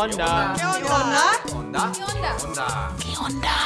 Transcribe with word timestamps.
onda? 0.00 0.54
¿Qué 0.56 0.64
onda? 0.64 1.32
onda? 1.54 1.92
¿Qué 2.98 3.12
onda? 3.18 3.56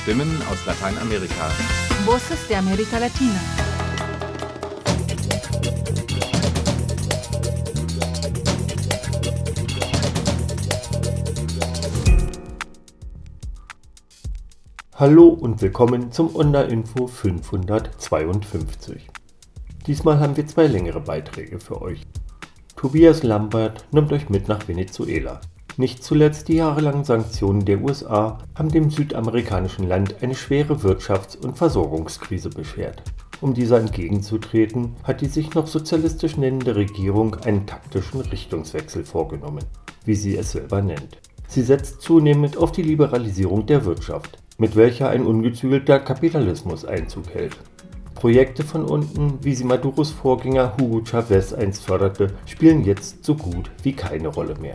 Stimmen 0.00 0.30
aus 0.48 0.64
Lateinamerika. 0.64 1.48
Voces 2.06 2.48
de 2.48 2.54
América 2.56 3.00
Latina. 3.00 3.40
Hallo 14.94 15.28
und 15.28 15.60
willkommen 15.60 16.12
zum 16.12 16.34
Onda-Info 16.34 17.08
552. 17.08 19.17
Diesmal 19.88 20.20
haben 20.20 20.36
wir 20.36 20.46
zwei 20.46 20.66
längere 20.66 21.00
Beiträge 21.00 21.58
für 21.58 21.80
euch. 21.80 22.02
Tobias 22.76 23.22
Lambert 23.22 23.86
nimmt 23.90 24.12
euch 24.12 24.28
mit 24.28 24.46
nach 24.46 24.68
Venezuela. 24.68 25.40
Nicht 25.78 26.04
zuletzt 26.04 26.48
die 26.48 26.56
jahrelangen 26.56 27.04
Sanktionen 27.04 27.64
der 27.64 27.80
USA 27.80 28.36
haben 28.54 28.68
dem 28.68 28.90
südamerikanischen 28.90 29.88
Land 29.88 30.16
eine 30.22 30.34
schwere 30.34 30.74
Wirtschafts- 30.74 31.38
und 31.38 31.56
Versorgungskrise 31.56 32.50
beschert. 32.50 33.02
Um 33.40 33.54
dieser 33.54 33.80
entgegenzutreten, 33.80 34.94
hat 35.04 35.22
die 35.22 35.26
sich 35.26 35.54
noch 35.54 35.66
sozialistisch 35.66 36.36
nennende 36.36 36.76
Regierung 36.76 37.36
einen 37.36 37.64
taktischen 37.64 38.20
Richtungswechsel 38.20 39.04
vorgenommen, 39.04 39.64
wie 40.04 40.16
sie 40.16 40.36
es 40.36 40.52
selber 40.52 40.82
nennt. 40.82 41.16
Sie 41.46 41.62
setzt 41.62 42.02
zunehmend 42.02 42.58
auf 42.58 42.72
die 42.72 42.82
Liberalisierung 42.82 43.64
der 43.64 43.86
Wirtschaft, 43.86 44.36
mit 44.58 44.76
welcher 44.76 45.08
ein 45.08 45.24
ungezügelter 45.24 45.98
Kapitalismus 45.98 46.84
Einzug 46.84 47.30
hält. 47.30 47.56
Projekte 48.18 48.64
von 48.64 48.84
unten, 48.84 49.38
wie 49.42 49.54
sie 49.54 49.62
Maduros 49.62 50.10
Vorgänger 50.10 50.76
Hugo 50.76 51.04
Chavez 51.04 51.52
einst 51.52 51.84
förderte, 51.84 52.34
spielen 52.46 52.82
jetzt 52.82 53.24
so 53.24 53.36
gut 53.36 53.70
wie 53.84 53.92
keine 53.92 54.26
Rolle 54.26 54.56
mehr. 54.60 54.74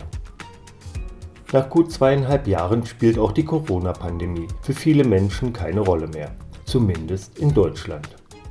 Nach 1.52 1.70
gut 1.70 1.92
zweieinhalb 1.92 2.48
Jahren 2.48 2.86
spielt 2.86 3.20
auch 3.20 3.34
die 3.34 3.44
Corona-Pandemie 3.44 4.48
für 4.62 4.72
viele 4.72 5.04
Menschen 5.04 5.52
keine 5.52 5.82
Rolle 5.82 6.08
mehr, 6.08 6.32
zumindest 6.64 7.38
in 7.38 7.54
Deutschland. 7.54 8.08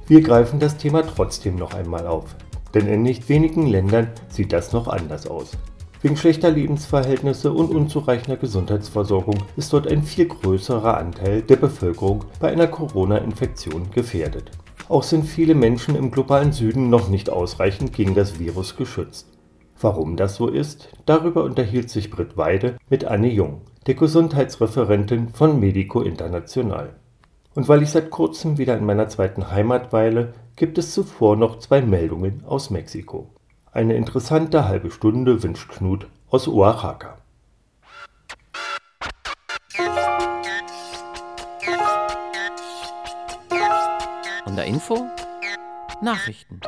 Wir 0.09 0.21
greifen 0.21 0.61
das 0.61 0.77
Thema 0.77 1.01
trotzdem 1.01 1.57
noch 1.57 1.73
einmal 1.73 2.07
auf, 2.07 2.27
denn 2.75 2.87
in 2.87 3.03
nicht 3.03 3.31
wenigen 3.31 3.69
Ländern 3.69 4.09
sieht 4.29 4.53
das 4.53 4.75
noch 4.75 4.89
anders 4.89 5.27
aus. 5.27 5.53
Wegen 6.03 6.19
schlechter 6.19 6.51
Lebensverhältnisse 6.51 7.51
und 7.51 7.75
unzureichender 7.75 8.37
Gesundheitsversorgung 8.37 9.39
ist 9.57 9.73
dort 9.73 9.87
ein 9.87 10.03
viel 10.03 10.27
größerer 10.27 10.99
Anteil 10.99 11.41
der 11.41 11.57
Bevölkerung 11.57 12.27
bei 12.41 12.53
einer 12.53 12.67
Corona-Infektion 12.67 13.91
gefährdet. 13.91 14.51
Auch 14.89 15.03
sind 15.03 15.25
viele 15.25 15.55
Menschen 15.55 15.97
im 15.97 16.11
globalen 16.11 16.53
Süden 16.53 16.91
noch 16.91 17.09
nicht 17.09 17.31
ausreichend 17.31 17.93
gegen 17.93 18.15
das 18.15 18.39
Virus 18.39 18.77
geschützt. 18.77 19.29
Warum 19.81 20.17
das 20.17 20.37
so 20.37 20.49
ist, 20.49 20.91
darüber 21.07 21.45
unterhielt 21.45 21.91
sich 21.91 22.11
Britt 22.11 22.37
Weide 22.37 22.79
mit 22.89 23.05
Anne 23.05 23.29
Jung, 23.29 23.63
der 23.87 23.95
Gesundheitsreferentin 23.95 25.31
von 25.31 25.59
Medico 25.59 26.03
International. 26.03 26.95
Und 27.55 27.69
weil 27.69 27.83
ich 27.83 27.91
seit 27.91 28.11
kurzem 28.11 28.59
wieder 28.59 28.79
in 28.79 28.87
meiner 28.87 29.09
zweiten 29.09 29.51
Heimat 29.51 29.93
weile, 29.93 30.35
gibt 30.57 30.79
es 30.79 30.95
zuvor 30.95 31.37
noch 31.37 31.59
zwei 31.59 31.83
Meldungen 31.83 32.45
aus 32.47 32.71
Mexiko. 32.71 33.31
Eine 33.73 33.95
interessante 33.95 34.69
halbe 34.69 34.91
Stunde 34.91 35.43
wünscht 35.43 35.71
Knut 35.71 36.07
aus 36.31 36.47
Oaxaca. 36.47 37.22
Und 44.53 44.57
der 44.57 44.67
Info? 44.67 45.07
Nachrichten. 46.03 46.61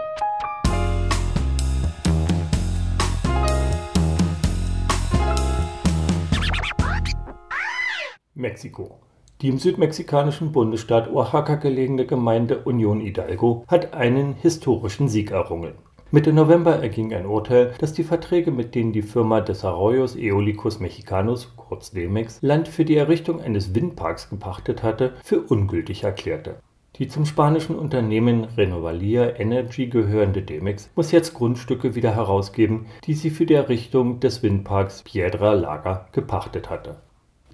Mexiko. 8.34 9.00
Die 9.42 9.48
im 9.48 9.58
südmexikanischen 9.58 10.50
Bundesstaat 10.52 11.12
Oaxaca 11.12 11.56
gelegene 11.56 12.06
Gemeinde 12.06 12.60
Union 12.60 13.00
Hidalgo 13.00 13.66
hat 13.68 13.92
einen 13.92 14.32
historischen 14.32 15.10
Sieg 15.10 15.32
errungen. 15.32 15.74
Mitte 16.10 16.32
November 16.32 16.76
erging 16.76 17.12
ein 17.12 17.26
Urteil, 17.26 17.74
das 17.76 17.92
die 17.92 18.04
Verträge, 18.04 18.50
mit 18.50 18.74
denen 18.74 18.94
die 18.94 19.02
Firma 19.02 19.42
Desarrollos 19.42 20.16
Eólicos 20.16 20.80
Mexicanos, 20.80 21.52
kurz 21.56 21.90
DEMEX, 21.90 22.38
Land 22.40 22.66
für 22.66 22.86
die 22.86 22.96
Errichtung 22.96 23.42
eines 23.42 23.74
Windparks 23.74 24.30
gepachtet 24.30 24.82
hatte, 24.82 25.12
für 25.22 25.42
ungültig 25.42 26.04
erklärte. 26.04 26.60
Die 26.96 27.08
zum 27.08 27.26
spanischen 27.26 27.74
Unternehmen 27.74 28.44
Renovalia 28.56 29.36
Energy 29.36 29.88
gehörende 29.88 30.42
Demex 30.42 30.90
muss 30.94 31.10
jetzt 31.10 31.34
Grundstücke 31.34 31.96
wieder 31.96 32.14
herausgeben, 32.14 32.86
die 33.04 33.14
sie 33.14 33.30
für 33.30 33.46
die 33.46 33.54
Errichtung 33.54 34.20
des 34.20 34.44
Windparks 34.44 35.02
Piedra 35.02 35.54
Laga 35.54 36.06
gepachtet 36.12 36.70
hatte. 36.70 36.96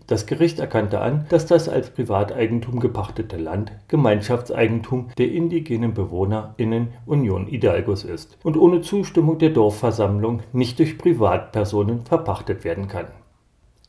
Das 0.06 0.26
Gericht 0.26 0.58
erkannte 0.58 1.00
an, 1.00 1.24
dass 1.30 1.46
das 1.46 1.70
als 1.70 1.88
Privateigentum 1.88 2.80
gepachtete 2.80 3.38
Land 3.38 3.72
Gemeinschaftseigentum 3.88 5.10
der 5.16 5.30
indigenen 5.30 5.94
BewohnerInnen 5.94 6.88
Union 7.06 7.46
Hidalgos 7.46 8.04
ist 8.04 8.36
und 8.42 8.58
ohne 8.58 8.82
Zustimmung 8.82 9.38
der 9.38 9.50
Dorfversammlung 9.50 10.40
nicht 10.52 10.80
durch 10.80 10.98
Privatpersonen 10.98 12.04
verpachtet 12.04 12.64
werden 12.64 12.88
kann. 12.88 13.06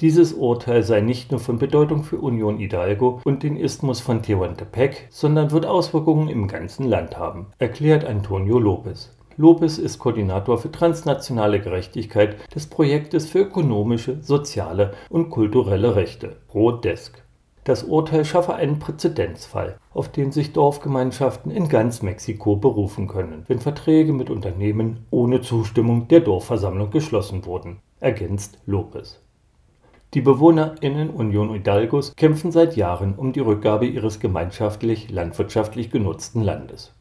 Dieses 0.02 0.34
Urteil 0.34 0.82
sei 0.82 1.02
nicht 1.02 1.30
nur 1.30 1.40
von 1.40 1.60
Bedeutung 1.60 2.04
für 2.04 2.18
Union 2.18 2.58
Hidalgo 2.58 3.22
und 3.24 3.44
den 3.44 3.56
Isthmus 3.56 4.00
von 4.00 4.24
Tehuantepec, 4.24 5.08
sondern 5.12 5.52
wird 5.52 5.68
Auswirkungen 5.68 6.28
im 6.28 6.48
ganzen 6.48 6.88
Land 6.88 7.20
haben, 7.20 7.52
erklärt 7.60 8.04
Antonio 8.04 8.58
Lopez. 8.58 9.16
Lopez 9.38 9.78
ist 9.78 10.00
Koordinator 10.00 10.58
für 10.58 10.72
transnationale 10.72 11.60
Gerechtigkeit 11.60 12.38
des 12.56 12.66
Projektes 12.66 13.30
für 13.30 13.42
ökonomische, 13.42 14.18
soziale 14.24 14.94
und 15.10 15.30
kulturelle 15.30 15.96
Rechte, 15.96 16.38
ProDesk. 16.48 17.24
Das 17.64 17.84
Urteil 17.84 18.26
schaffe 18.26 18.56
einen 18.56 18.80
Präzedenzfall, 18.80 19.78
auf 19.94 20.10
den 20.10 20.32
sich 20.32 20.52
Dorfgemeinschaften 20.52 21.52
in 21.52 21.70
ganz 21.70 22.02
Mexiko 22.02 22.56
berufen 22.56 23.08
können, 23.08 23.44
wenn 23.48 23.60
Verträge 23.60 24.14
mit 24.14 24.32
Unternehmen 24.32 25.06
ohne 25.12 25.42
Zustimmung 25.42 26.08
der 26.08 26.22
Dorfversammlung 26.22 26.90
geschlossen 26.90 27.46
wurden, 27.46 27.78
ergänzt 28.00 28.58
Lopez. 28.66 29.22
Die 30.14 30.20
BewohnerInnen 30.20 31.10
Union 31.10 31.54
Hidalgos 31.54 32.18
kämpfen 32.18 32.52
seit 32.52 32.76
Jahren 32.76 33.16
um 33.16 33.32
die 33.32 33.40
Rückgabe 33.40 33.86
ihres 33.86 34.20
gemeinschaftlich 34.20 35.10
landwirtschaftlich 35.10 35.90
genutzten 35.90 36.42
Landes. 36.42 36.94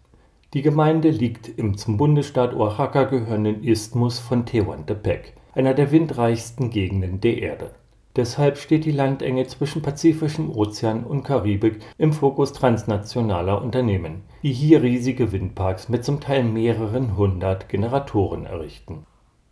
Die 0.54 0.62
Gemeinde 0.62 1.10
liegt 1.10 1.48
im 1.48 1.76
zum 1.76 1.96
Bundesstaat 1.96 2.54
Oaxaca 2.54 3.02
gehörenden 3.04 3.64
Isthmus 3.64 4.20
von 4.20 4.46
Tehuantepec, 4.46 5.34
einer 5.54 5.74
der 5.74 5.90
windreichsten 5.90 6.70
Gegenden 6.70 7.20
der 7.20 7.38
Erde. 7.38 7.70
Deshalb 8.14 8.58
steht 8.58 8.84
die 8.84 8.92
Landenge 8.92 9.44
zwischen 9.48 9.82
Pazifischem 9.82 10.48
Ozean 10.48 11.02
und 11.02 11.24
Karibik 11.24 11.80
im 11.98 12.12
Fokus 12.12 12.52
transnationaler 12.52 13.60
Unternehmen, 13.60 14.22
die 14.44 14.52
hier 14.52 14.84
riesige 14.84 15.32
Windparks 15.32 15.88
mit 15.88 16.04
zum 16.04 16.20
Teil 16.20 16.44
mehreren 16.44 17.16
hundert 17.16 17.68
Generatoren 17.68 18.46
errichten. 18.46 19.04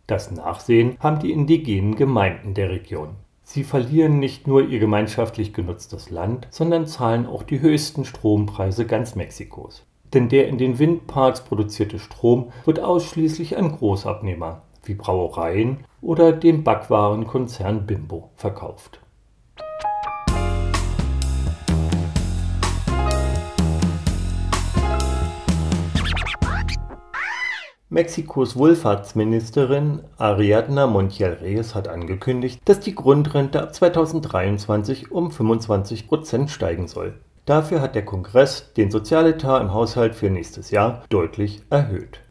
Das 0.07 0.31
Nachsehen 0.31 0.95
haben 1.01 1.19
die 1.19 1.33
indigenen 1.33 1.95
Gemeinden 1.95 2.53
der 2.53 2.69
Region. 2.69 3.17
Sie 3.51 3.63
verlieren 3.63 4.19
nicht 4.19 4.45
nur 4.45 4.61
ihr 4.61 4.77
gemeinschaftlich 4.77 5.53
genutztes 5.53 6.11
Land, 6.11 6.47
sondern 6.51 6.85
zahlen 6.85 7.25
auch 7.25 7.41
die 7.41 7.61
höchsten 7.61 8.05
Strompreise 8.05 8.85
ganz 8.85 9.15
Mexikos. 9.15 9.87
Denn 10.13 10.29
der 10.29 10.47
in 10.47 10.59
den 10.59 10.77
Windparks 10.77 11.43
produzierte 11.43 11.97
Strom 11.97 12.51
wird 12.65 12.79
ausschließlich 12.79 13.57
an 13.57 13.71
Großabnehmer 13.71 14.61
wie 14.83 14.93
Brauereien 14.93 15.79
oder 15.99 16.31
dem 16.31 16.63
Backwarenkonzern 16.63 17.87
Bimbo 17.87 18.29
verkauft. 18.35 18.99
Mexikos 27.99 28.55
Wohlfahrtsministerin 28.55 29.99
Ariadna 30.17 30.87
Montiel 30.87 31.37
Reyes 31.41 31.75
hat 31.75 31.89
angekündigt, 31.89 32.61
dass 32.63 32.79
die 32.79 32.95
Grundrente 32.95 33.61
ab 33.61 33.75
2023 33.75 35.11
um 35.11 35.31
25 35.31 36.07
Prozent 36.07 36.49
steigen 36.49 36.87
soll. 36.87 37.15
Dafür 37.43 37.81
hat 37.81 37.95
der 37.95 38.05
Kongress 38.05 38.71
den 38.71 38.89
Sozialetat 38.89 39.61
im 39.61 39.73
Haushalt 39.73 40.15
für 40.15 40.29
nächstes 40.29 40.71
Jahr 40.71 41.03
deutlich 41.09 41.61
erhöht. 41.69 42.21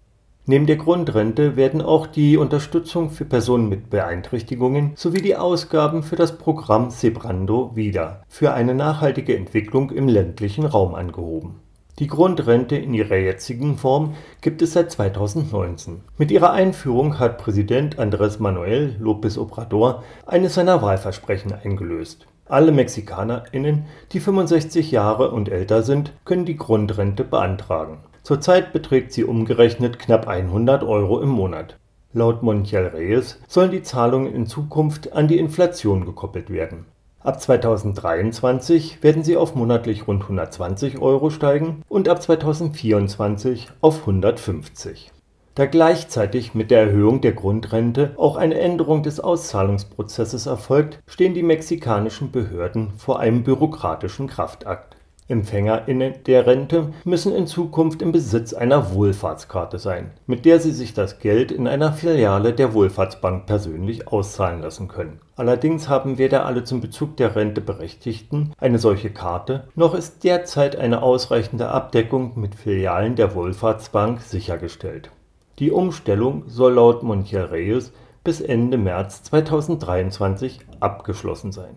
Neben 0.46 0.64
der 0.64 0.76
Grundrente 0.76 1.56
werden 1.56 1.82
auch 1.82 2.06
die 2.06 2.38
Unterstützung 2.38 3.10
für 3.10 3.26
Personen 3.26 3.68
mit 3.68 3.90
Beeinträchtigungen 3.90 4.92
sowie 4.94 5.20
die 5.20 5.36
Ausgaben 5.36 6.02
für 6.02 6.16
das 6.16 6.38
Programm 6.38 6.88
Sebrando 6.88 7.76
wieder 7.76 8.22
für 8.26 8.54
eine 8.54 8.72
nachhaltige 8.72 9.36
Entwicklung 9.36 9.90
im 9.90 10.08
ländlichen 10.08 10.64
Raum 10.64 10.94
angehoben. 10.94 11.60
Die 11.98 12.06
Grundrente 12.06 12.76
in 12.76 12.94
ihrer 12.94 13.16
jetzigen 13.16 13.76
Form 13.76 14.14
gibt 14.40 14.62
es 14.62 14.74
seit 14.74 14.92
2019. 14.92 16.02
Mit 16.16 16.30
ihrer 16.30 16.52
Einführung 16.52 17.18
hat 17.18 17.38
Präsident 17.38 17.98
Andrés 17.98 18.40
Manuel 18.40 18.94
López 19.02 19.36
Obrador 19.36 20.04
eines 20.24 20.54
seiner 20.54 20.80
Wahlversprechen 20.80 21.52
eingelöst. 21.52 22.28
Alle 22.46 22.70
MexikanerInnen, 22.70 23.86
die 24.12 24.20
65 24.20 24.92
Jahre 24.92 25.32
und 25.32 25.48
älter 25.48 25.82
sind, 25.82 26.12
können 26.24 26.44
die 26.44 26.56
Grundrente 26.56 27.24
beantragen. 27.24 27.98
Zurzeit 28.22 28.72
beträgt 28.72 29.12
sie 29.12 29.24
umgerechnet 29.24 29.98
knapp 29.98 30.28
100 30.28 30.84
Euro 30.84 31.20
im 31.20 31.30
Monat. 31.30 31.78
Laut 32.12 32.44
Montiel 32.44 32.86
Reyes 32.94 33.40
sollen 33.48 33.72
die 33.72 33.82
Zahlungen 33.82 34.32
in 34.32 34.46
Zukunft 34.46 35.12
an 35.14 35.26
die 35.26 35.38
Inflation 35.38 36.06
gekoppelt 36.06 36.48
werden. 36.48 36.86
Ab 37.20 37.40
2023 37.40 39.02
werden 39.02 39.24
sie 39.24 39.36
auf 39.36 39.56
monatlich 39.56 40.06
rund 40.06 40.22
120 40.22 41.00
Euro 41.00 41.30
steigen 41.30 41.82
und 41.88 42.08
ab 42.08 42.22
2024 42.22 43.68
auf 43.80 44.00
150. 44.00 45.10
Da 45.56 45.66
gleichzeitig 45.66 46.54
mit 46.54 46.70
der 46.70 46.82
Erhöhung 46.82 47.20
der 47.20 47.32
Grundrente 47.32 48.12
auch 48.16 48.36
eine 48.36 48.60
Änderung 48.60 49.02
des 49.02 49.18
Auszahlungsprozesses 49.18 50.46
erfolgt, 50.46 51.00
stehen 51.08 51.34
die 51.34 51.42
mexikanischen 51.42 52.30
Behörden 52.30 52.92
vor 52.96 53.18
einem 53.18 53.42
bürokratischen 53.42 54.28
Kraftakt. 54.28 54.97
EmpfängerInnen 55.28 56.14
der 56.26 56.46
Rente 56.46 56.92
müssen 57.04 57.34
in 57.34 57.46
Zukunft 57.46 58.02
im 58.02 58.12
Besitz 58.12 58.54
einer 58.54 58.92
Wohlfahrtskarte 58.92 59.78
sein, 59.78 60.10
mit 60.26 60.44
der 60.44 60.58
sie 60.58 60.72
sich 60.72 60.94
das 60.94 61.18
Geld 61.20 61.52
in 61.52 61.68
einer 61.68 61.92
Filiale 61.92 62.52
der 62.52 62.74
Wohlfahrtsbank 62.74 63.46
persönlich 63.46 64.08
auszahlen 64.08 64.62
lassen 64.62 64.88
können. 64.88 65.20
Allerdings 65.36 65.88
haben 65.88 66.18
weder 66.18 66.46
alle 66.46 66.64
zum 66.64 66.80
Bezug 66.80 67.16
der 67.16 67.36
Rente 67.36 67.60
Berechtigten 67.60 68.52
eine 68.58 68.78
solche 68.78 69.10
Karte, 69.10 69.68
noch 69.74 69.94
ist 69.94 70.24
derzeit 70.24 70.76
eine 70.76 71.02
ausreichende 71.02 71.68
Abdeckung 71.68 72.32
mit 72.36 72.54
Filialen 72.54 73.14
der 73.14 73.34
Wohlfahrtsbank 73.34 74.22
sichergestellt 74.22 75.10
die 75.58 75.72
Umstellung 75.72 76.44
soll 76.46 76.74
laut 76.74 77.02
Montiel-Reyes 77.02 77.92
bis 78.22 78.40
Ende 78.40 78.78
März 78.78 79.24
2023 79.24 80.60
abgeschlossen 80.78 81.50
sein. 81.52 81.76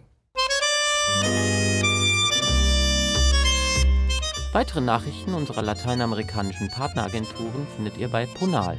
Weitere 4.54 4.82
Nachrichten 4.82 5.34
unserer 5.34 5.62
lateinamerikanischen 5.62 6.68
Partneragenturen 6.68 7.66
findet 7.74 7.98
ihr 7.98 8.10
bei 8.10 8.26
Ponal. 8.26 8.76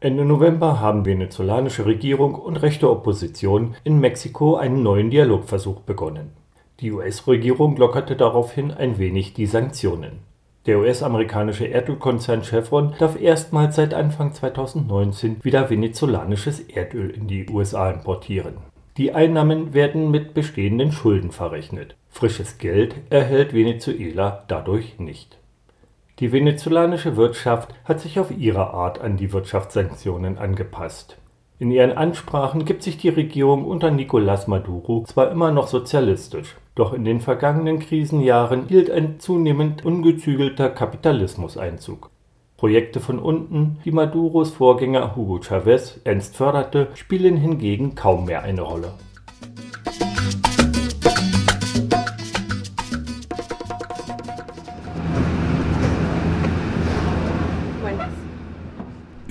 Ende 0.00 0.24
November 0.24 0.80
haben 0.80 1.04
venezolanische 1.04 1.86
Regierung 1.86 2.34
und 2.34 2.56
rechte 2.56 2.90
Opposition 2.90 3.76
in 3.84 4.00
Mexiko 4.00 4.56
einen 4.56 4.82
neuen 4.82 5.10
Dialogversuch 5.10 5.82
begonnen. 5.82 6.32
Die 6.80 6.90
US-Regierung 6.90 7.76
lockerte 7.76 8.16
daraufhin 8.16 8.72
ein 8.72 8.98
wenig 8.98 9.34
die 9.34 9.46
Sanktionen. 9.46 10.31
Der 10.66 10.78
US-amerikanische 10.78 11.66
Erdölkonzern 11.66 12.42
Chevron 12.42 12.94
darf 12.98 13.20
erstmals 13.20 13.76
seit 13.76 13.94
Anfang 13.94 14.32
2019 14.32 15.42
wieder 15.42 15.68
venezolanisches 15.70 16.60
Erdöl 16.60 17.10
in 17.10 17.26
die 17.26 17.48
USA 17.48 17.90
importieren. 17.90 18.54
Die 18.96 19.12
Einnahmen 19.12 19.74
werden 19.74 20.10
mit 20.10 20.34
bestehenden 20.34 20.92
Schulden 20.92 21.32
verrechnet. 21.32 21.96
Frisches 22.08 22.58
Geld 22.58 22.94
erhält 23.10 23.54
Venezuela 23.54 24.44
dadurch 24.48 24.98
nicht 24.98 25.38
die 26.22 26.30
venezolanische 26.30 27.16
Wirtschaft 27.16 27.74
hat 27.84 27.98
sich 27.98 28.20
auf 28.20 28.30
ihre 28.30 28.72
Art 28.72 29.00
an 29.00 29.16
die 29.16 29.32
Wirtschaftssanktionen 29.32 30.38
angepasst. 30.38 31.16
In 31.58 31.72
ihren 31.72 31.90
Ansprachen 31.90 32.64
gibt 32.64 32.84
sich 32.84 32.96
die 32.96 33.08
Regierung 33.08 33.64
unter 33.64 33.88
Nicolás 33.88 34.48
Maduro 34.48 35.02
zwar 35.04 35.32
immer 35.32 35.50
noch 35.50 35.66
sozialistisch, 35.66 36.54
doch 36.74 36.92
in 36.92 37.04
den 37.04 37.20
vergangenen 37.20 37.78
Krisenjahren 37.78 38.66
hielt 38.68 38.90
ein 38.90 39.20
zunehmend 39.20 39.84
ungezügelter 39.84 40.70
Kapitalismus 40.70 41.56
Einzug. 41.56 42.10
Projekte 42.56 43.00
von 43.00 43.18
unten, 43.18 43.78
die 43.84 43.90
Maduros 43.90 44.50
Vorgänger 44.50 45.16
Hugo 45.16 45.40
Chavez 45.42 46.00
ernst 46.04 46.36
förderte, 46.36 46.88
spielen 46.94 47.36
hingegen 47.36 47.94
kaum 47.94 48.26
mehr 48.26 48.42
eine 48.42 48.62
Rolle 48.62 48.92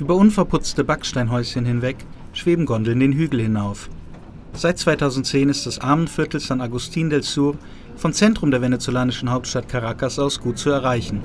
Über 0.01 0.15
unverputzte 0.15 0.83
Backsteinhäuschen 0.83 1.63
hinweg 1.63 1.95
schweben 2.33 2.65
Gondeln 2.65 2.99
den 2.99 3.13
Hügel 3.13 3.39
hinauf. 3.41 3.88
Seit 4.53 4.77
2010 4.77 5.50
ist 5.50 5.65
das 5.65 5.80
Armenviertel 5.80 6.39
San 6.39 6.62
Agustin 6.62 7.09
del 7.09 7.24
Sur 7.24 7.57
vom 7.95 8.13
Zentrum 8.13 8.51
der 8.51 8.62
venezolanischen 8.62 9.31
Hauptstadt 9.31 9.69
Caracas 9.69 10.19
aus 10.19 10.39
gut 10.39 10.57
zu 10.57 10.69
erreichen. 10.69 11.21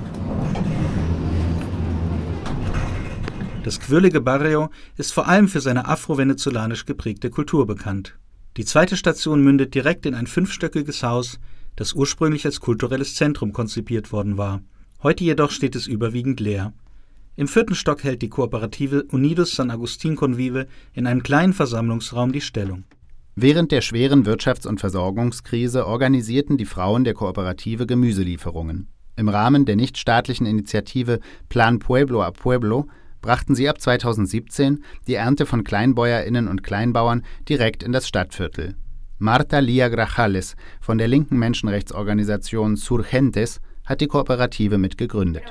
Das 3.63 3.79
quirlige 3.79 4.21
Barrio 4.21 4.69
ist 4.95 5.13
vor 5.13 5.27
allem 5.27 5.49
für 5.49 5.59
seine 5.59 5.87
afro-venezolanisch 5.87 6.85
geprägte 6.85 7.29
Kultur 7.29 7.67
bekannt. 7.67 8.17
Die 8.55 8.65
zweite 8.65 8.95
Station 8.95 9.43
mündet 9.43 9.75
direkt 9.75 10.05
in 10.05 10.15
ein 10.15 10.25
fünfstöckiges 10.25 11.03
Haus, 11.03 11.37
das 11.75 11.93
ursprünglich 11.93 12.45
als 12.45 12.61
kulturelles 12.61 13.15
Zentrum 13.15 13.51
konzipiert 13.51 14.11
worden 14.11 14.37
war. 14.37 14.61
Heute 15.03 15.25
jedoch 15.25 15.51
steht 15.51 15.75
es 15.75 15.85
überwiegend 15.85 16.39
leer. 16.39 16.73
Im 17.35 17.47
vierten 17.47 17.75
Stock 17.75 18.03
hält 18.03 18.23
die 18.23 18.29
Kooperative 18.29 19.03
Unidos 19.11 19.55
San 19.55 19.69
Agustin 19.69 20.15
Convive 20.15 20.65
in 20.93 21.05
einem 21.05 21.21
kleinen 21.21 21.53
Versammlungsraum 21.53 22.31
die 22.31 22.41
Stellung. 22.41 22.85
Während 23.39 23.71
der 23.71 23.81
schweren 23.81 24.25
Wirtschafts- 24.25 24.65
und 24.65 24.79
Versorgungskrise 24.79 25.85
organisierten 25.85 26.57
die 26.57 26.65
Frauen 26.65 27.03
der 27.03 27.13
Kooperative 27.13 27.85
Gemüselieferungen. 27.85 28.87
Im 29.15 29.29
Rahmen 29.29 29.63
der 29.65 29.75
nichtstaatlichen 29.75 30.47
Initiative 30.47 31.19
Plan 31.47 31.77
Pueblo 31.77 32.23
a 32.23 32.31
Pueblo 32.31 32.87
brachten 33.21 33.53
sie 33.53 33.69
ab 33.69 33.79
2017 33.79 34.83
die 35.05 35.13
Ernte 35.13 35.45
von 35.45 35.63
Kleinbäuerinnen 35.63 36.47
und 36.47 36.63
Kleinbauern 36.63 37.23
direkt 37.47 37.83
in 37.83 37.91
das 37.91 38.07
Stadtviertel. 38.07 38.73
Marta 39.19 39.59
Lia 39.59 39.89
Grajales 39.89 40.55
von 40.81 40.97
der 40.97 41.07
linken 41.07 41.37
Menschenrechtsorganisation 41.37 42.75
Surgentes 42.75 43.59
hat 43.85 44.01
die 44.01 44.07
Kooperative 44.07 44.79
mitgegründet. 44.79 45.43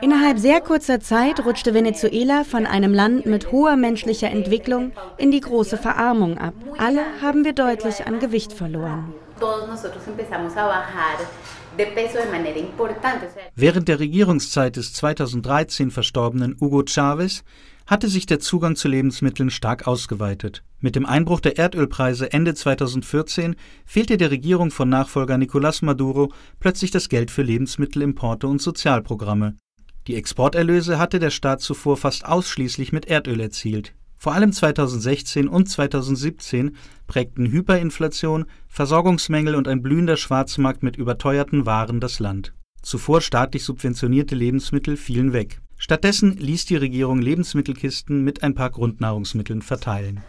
Innerhalb 0.00 0.38
sehr 0.38 0.60
kurzer 0.62 1.00
Zeit 1.00 1.44
rutschte 1.44 1.74
Venezuela 1.74 2.44
von 2.44 2.64
einem 2.64 2.94
Land 2.94 3.26
mit 3.26 3.52
hoher 3.52 3.76
menschlicher 3.76 4.30
Entwicklung 4.30 4.92
in 5.18 5.30
die 5.30 5.40
große 5.40 5.76
Verarmung 5.76 6.38
ab. 6.38 6.54
Alle 6.78 7.04
haben 7.20 7.44
wir 7.44 7.52
deutlich 7.52 8.06
an 8.06 8.20
Gewicht 8.20 8.54
verloren. 8.54 9.12
Während 13.56 13.88
der 13.88 14.00
Regierungszeit 14.00 14.76
des 14.76 14.94
2013 14.94 15.90
verstorbenen 15.90 16.56
Hugo 16.60 16.82
Chavez 16.86 17.44
hatte 17.86 18.08
sich 18.08 18.26
der 18.26 18.40
Zugang 18.40 18.76
zu 18.76 18.88
Lebensmitteln 18.88 19.50
stark 19.50 19.86
ausgeweitet. 19.86 20.62
Mit 20.80 20.96
dem 20.96 21.06
Einbruch 21.06 21.40
der 21.40 21.58
Erdölpreise 21.58 22.32
Ende 22.32 22.54
2014 22.54 23.56
fehlte 23.84 24.16
der 24.16 24.30
Regierung 24.30 24.70
von 24.70 24.88
Nachfolger 24.88 25.36
Nicolás 25.36 25.84
Maduro 25.84 26.32
plötzlich 26.60 26.90
das 26.90 27.08
Geld 27.08 27.30
für 27.30 27.42
Lebensmittelimporte 27.42 28.46
und 28.46 28.60
Sozialprogramme. 28.60 29.56
Die 30.08 30.16
Exporterlöse 30.16 30.98
hatte 30.98 31.20
der 31.20 31.30
Staat 31.30 31.60
zuvor 31.60 31.96
fast 31.96 32.24
ausschließlich 32.24 32.92
mit 32.92 33.06
Erdöl 33.06 33.40
erzielt. 33.40 33.94
Vor 34.18 34.34
allem 34.34 34.52
2016 34.52 35.48
und 35.48 35.68
2017 35.68 36.76
prägten 37.08 37.46
Hyperinflation, 37.46 38.46
Versorgungsmängel 38.68 39.56
und 39.56 39.66
ein 39.66 39.82
blühender 39.82 40.16
Schwarzmarkt 40.16 40.82
mit 40.82 40.96
überteuerten 40.96 41.66
Waren 41.66 42.00
das 42.00 42.20
Land. 42.20 42.52
Zuvor 42.82 43.20
staatlich 43.20 43.64
subventionierte 43.64 44.34
Lebensmittel 44.34 44.96
fielen 44.96 45.32
weg. 45.32 45.60
Stattdessen 45.82 46.36
ließ 46.36 46.66
die 46.66 46.76
Regierung 46.76 47.18
Lebensmittelkisten 47.20 48.22
mit 48.22 48.44
ein 48.44 48.54
paar 48.54 48.70
Grundnahrungsmitteln 48.70 49.62
verteilen. 49.62 50.22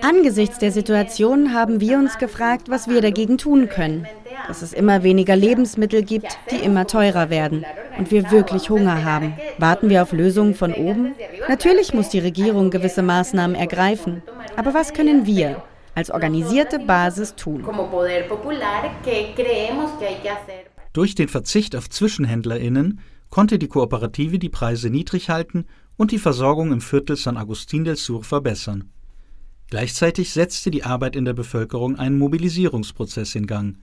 Angesichts 0.00 0.58
der 0.58 0.72
Situation 0.72 1.52
haben 1.52 1.78
wir 1.82 1.98
uns 1.98 2.16
gefragt, 2.16 2.70
was 2.70 2.88
wir 2.88 3.02
dagegen 3.02 3.36
tun 3.36 3.68
können. 3.68 4.06
Dass 4.48 4.62
es 4.62 4.72
immer 4.72 5.02
weniger 5.02 5.36
Lebensmittel 5.36 6.02
gibt, 6.02 6.38
die 6.50 6.64
immer 6.64 6.86
teurer 6.86 7.28
werden 7.28 7.66
und 7.98 8.10
wir 8.10 8.30
wirklich 8.30 8.70
Hunger 8.70 9.04
haben. 9.04 9.34
Warten 9.58 9.90
wir 9.90 10.02
auf 10.02 10.12
Lösungen 10.12 10.54
von 10.54 10.72
oben? 10.72 11.14
Natürlich 11.46 11.92
muss 11.92 12.08
die 12.08 12.20
Regierung 12.20 12.70
gewisse 12.70 13.02
Maßnahmen 13.02 13.54
ergreifen. 13.54 14.22
Aber 14.56 14.72
was 14.72 14.94
können 14.94 15.26
wir 15.26 15.62
als 15.94 16.10
organisierte 16.10 16.78
Basis 16.78 17.34
tun? 17.34 17.66
Durch 20.96 21.14
den 21.14 21.28
Verzicht 21.28 21.76
auf 21.76 21.90
ZwischenhändlerInnen 21.90 23.00
konnte 23.28 23.58
die 23.58 23.68
Kooperative 23.68 24.38
die 24.38 24.48
Preise 24.48 24.88
niedrig 24.88 25.28
halten 25.28 25.66
und 25.98 26.10
die 26.10 26.18
Versorgung 26.18 26.72
im 26.72 26.80
Viertel 26.80 27.16
San 27.16 27.36
Agustin 27.36 27.84
del 27.84 27.96
Sur 27.96 28.24
verbessern. 28.24 28.84
Gleichzeitig 29.68 30.32
setzte 30.32 30.70
die 30.70 30.84
Arbeit 30.84 31.14
in 31.14 31.26
der 31.26 31.34
Bevölkerung 31.34 31.96
einen 31.96 32.16
Mobilisierungsprozess 32.16 33.34
in 33.34 33.46
Gang. 33.46 33.76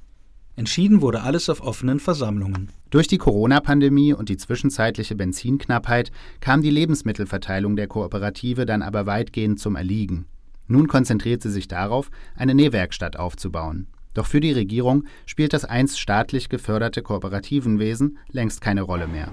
Entschieden 0.56 1.02
wurde 1.02 1.22
alles 1.22 1.50
auf 1.50 1.62
offenen 1.62 2.00
Versammlungen. 2.00 2.72
Durch 2.90 3.08
die 3.08 3.20
Corona-Pandemie 3.20 4.14
und 4.14 4.30
die 4.30 4.38
zwischenzeitliche 4.38 5.14
Benzinknappheit 5.14 6.12
kam 6.40 6.64
die 6.64 6.72
Lebensmittelverteilung 6.72 7.76
der 7.76 7.86
Kooperative 7.86 8.66
dann 8.66 8.82
aber 8.82 9.06
weitgehend 9.06 9.60
zum 9.60 9.76
Erliegen. 9.76 10.26
Nun 10.66 10.88
konzentriert 10.88 11.44
sie 11.44 11.52
sich 11.52 11.68
darauf, 11.68 12.10
eine 12.36 12.56
Nähwerkstatt 12.56 13.18
aufzubauen. 13.18 13.86
Doch 14.14 14.26
für 14.26 14.40
die 14.40 14.52
Regierung 14.52 15.06
spielt 15.26 15.54
das 15.54 15.66
einst 15.66 16.00
staatlich 16.00 16.50
geförderte 16.50 17.02
Kooperativenwesen 17.02 18.20
längst 18.32 18.62
keine 18.62 18.84
Rolle 18.84 19.08
mehr. 19.08 19.28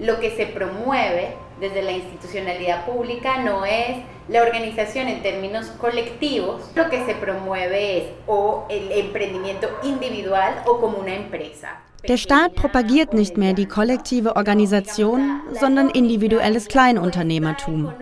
Der 12.07 12.17
Staat 12.17 12.55
propagiert 12.55 13.13
nicht 13.13 13.37
mehr 13.37 13.53
die 13.53 13.67
kollektive 13.67 14.35
Organisation, 14.35 15.41
sondern 15.59 15.89
individuelles 15.89 16.67
Kleinunternehmertum. 16.67 17.93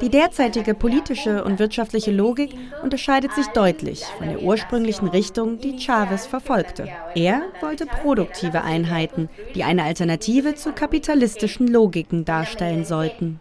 Die 0.00 0.10
derzeitige 0.10 0.74
politische 0.74 1.42
und 1.42 1.58
wirtschaftliche 1.58 2.12
Logik 2.12 2.54
unterscheidet 2.82 3.32
sich 3.32 3.46
deutlich 3.48 4.04
von 4.04 4.28
der 4.28 4.42
ursprünglichen 4.42 5.08
Richtung, 5.08 5.58
die 5.58 5.78
Chavez 5.78 6.26
verfolgte. 6.26 6.88
Er 7.16 7.42
wollte 7.60 7.86
produktive 7.86 8.62
Einheiten, 8.62 9.28
die 9.56 9.64
eine 9.64 9.82
Alternative 9.82 10.54
zu 10.54 10.72
kapitalistischen 10.72 11.66
Logiken 11.66 12.24
darstellen 12.24 12.84
sollten. 12.84 13.40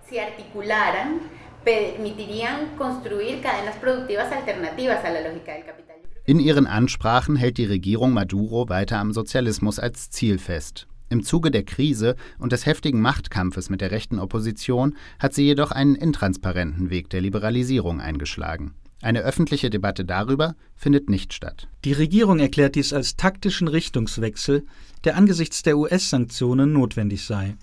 In 6.26 6.40
ihren 6.40 6.68
Ansprachen 6.68 7.36
hält 7.36 7.58
die 7.58 7.66
Regierung 7.66 8.14
Maduro 8.14 8.68
weiter 8.68 8.98
am 8.98 9.14
Sozialismus 9.14 9.80
als 9.80 10.10
Ziel 10.10 10.40
fest. 10.40 10.88
Im 11.10 11.24
Zuge 11.24 11.52
der 11.52 11.64
Krise 11.64 12.16
und 12.38 12.52
des 12.52 12.66
heftigen 12.66 13.02
Machtkampfes 13.02 13.70
mit 13.70 13.80
der 13.82 13.92
rechten 13.92 14.20
Opposition 14.20 14.96
hat 15.20 15.34
sie 15.34 15.46
jedoch 15.46 15.72
einen 15.72 15.96
intransparenten 15.96 16.90
Weg 16.90 17.10
der 17.10 17.22
Liberalisierung 17.22 18.02
eingeschlagen. 18.02 18.74
Eine 19.02 19.22
öffentliche 19.22 19.70
Debatte 19.70 20.04
darüber 20.04 20.56
findet 20.76 21.10
nicht 21.10 21.32
statt. 21.34 21.68
Die 21.86 21.94
Regierung 21.94 22.40
erklärt 22.40 22.76
dies 22.76 22.94
als 22.94 23.16
taktischen 23.16 23.68
Richtungswechsel, 23.68 24.66
der 25.04 25.16
angesichts 25.16 25.62
der 25.62 25.78
US-Sanktionen 25.78 26.74
notwendig 26.74 27.24
sei. 27.24 27.56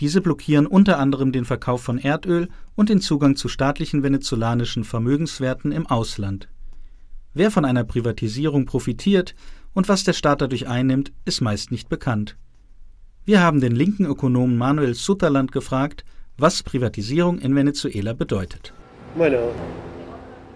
Diese 0.00 0.20
blockieren 0.20 0.66
unter 0.66 0.98
anderem 0.98 1.30
den 1.30 1.44
Verkauf 1.44 1.82
von 1.82 1.98
Erdöl 1.98 2.48
und 2.74 2.88
den 2.88 3.00
Zugang 3.00 3.36
zu 3.36 3.48
staatlichen 3.48 4.02
venezolanischen 4.02 4.82
Vermögenswerten 4.84 5.72
im 5.72 5.86
Ausland. 5.86 6.48
Wer 7.32 7.50
von 7.50 7.64
einer 7.64 7.84
Privatisierung 7.84 8.66
profitiert 8.66 9.34
und 9.72 9.88
was 9.88 10.02
der 10.02 10.14
Staat 10.14 10.40
dadurch 10.40 10.66
einnimmt, 10.66 11.12
ist 11.24 11.42
meist 11.42 11.70
nicht 11.70 11.88
bekannt. 11.88 12.36
Wir 13.30 13.40
haben 13.40 13.60
den 13.60 13.76
linken 13.76 14.06
Ökonomen 14.06 14.58
Manuel 14.58 14.94
Sutherland 14.94 15.52
gefragt, 15.52 16.04
was 16.36 16.64
Privatisierung 16.64 17.38
in 17.38 17.54
Venezuela 17.54 18.12
bedeutet. 18.12 18.72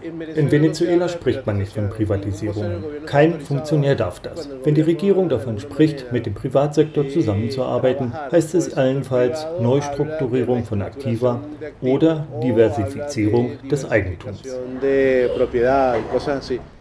In 0.03 0.51
Venezuela 0.51 1.09
spricht 1.09 1.47
man 1.47 1.59
nicht 1.59 1.73
von 1.73 1.89
Privatisierung. 1.89 2.83
Kein 3.07 3.41
Funktionär 3.41 3.95
darf 3.95 4.19
das. 4.19 4.49
Wenn 4.65 4.75
die 4.75 4.81
Regierung 4.81 5.29
davon 5.29 5.61
spricht, 5.61 6.11
mit 6.11 6.27
dem 6.27 6.35
Privatsektor 6.35 7.09
zusammenzuarbeiten, 7.09 8.13
heißt 8.33 8.57
es 8.57 8.75
allenfalls 8.75 9.47
Neustrukturierung 9.61 10.65
von 10.65 10.83
Aktiva 10.83 11.45
oder 11.81 12.27
Diversifizierung 12.43 13.53
des 13.71 13.89
Eigentums. 13.89 14.43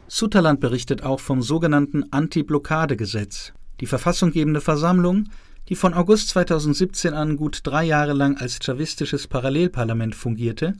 Sutherland 0.08 0.60
berichtet 0.60 1.04
auch 1.04 1.20
vom 1.20 1.44
sogenannten 1.44 2.06
Anti-Blockade-Gesetz. 2.10 3.54
Die 3.80 3.86
verfassunggebende 3.86 4.60
Versammlung 4.60 5.26
die 5.74 5.78
von 5.78 5.96
August 5.96 6.30
2017 6.30 7.16
an 7.16 7.36
gut 7.36 7.62
drei 7.64 7.84
Jahre 7.84 8.14
lang 8.14 8.38
als 8.38 8.60
chavistisches 8.60 9.26
Parallelparlament 9.26 10.14
fungierte, 10.14 10.76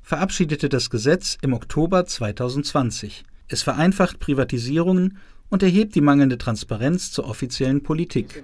verabschiedete 0.00 0.70
das 0.70 0.88
Gesetz 0.88 1.36
im 1.42 1.52
Oktober 1.52 2.06
2020. 2.06 3.24
Es 3.48 3.62
vereinfacht 3.62 4.20
Privatisierungen 4.20 5.18
und 5.50 5.62
erhebt 5.62 5.94
die 5.94 6.00
mangelnde 6.00 6.38
Transparenz 6.38 7.12
zur 7.12 7.28
offiziellen 7.28 7.82
Politik. 7.82 8.42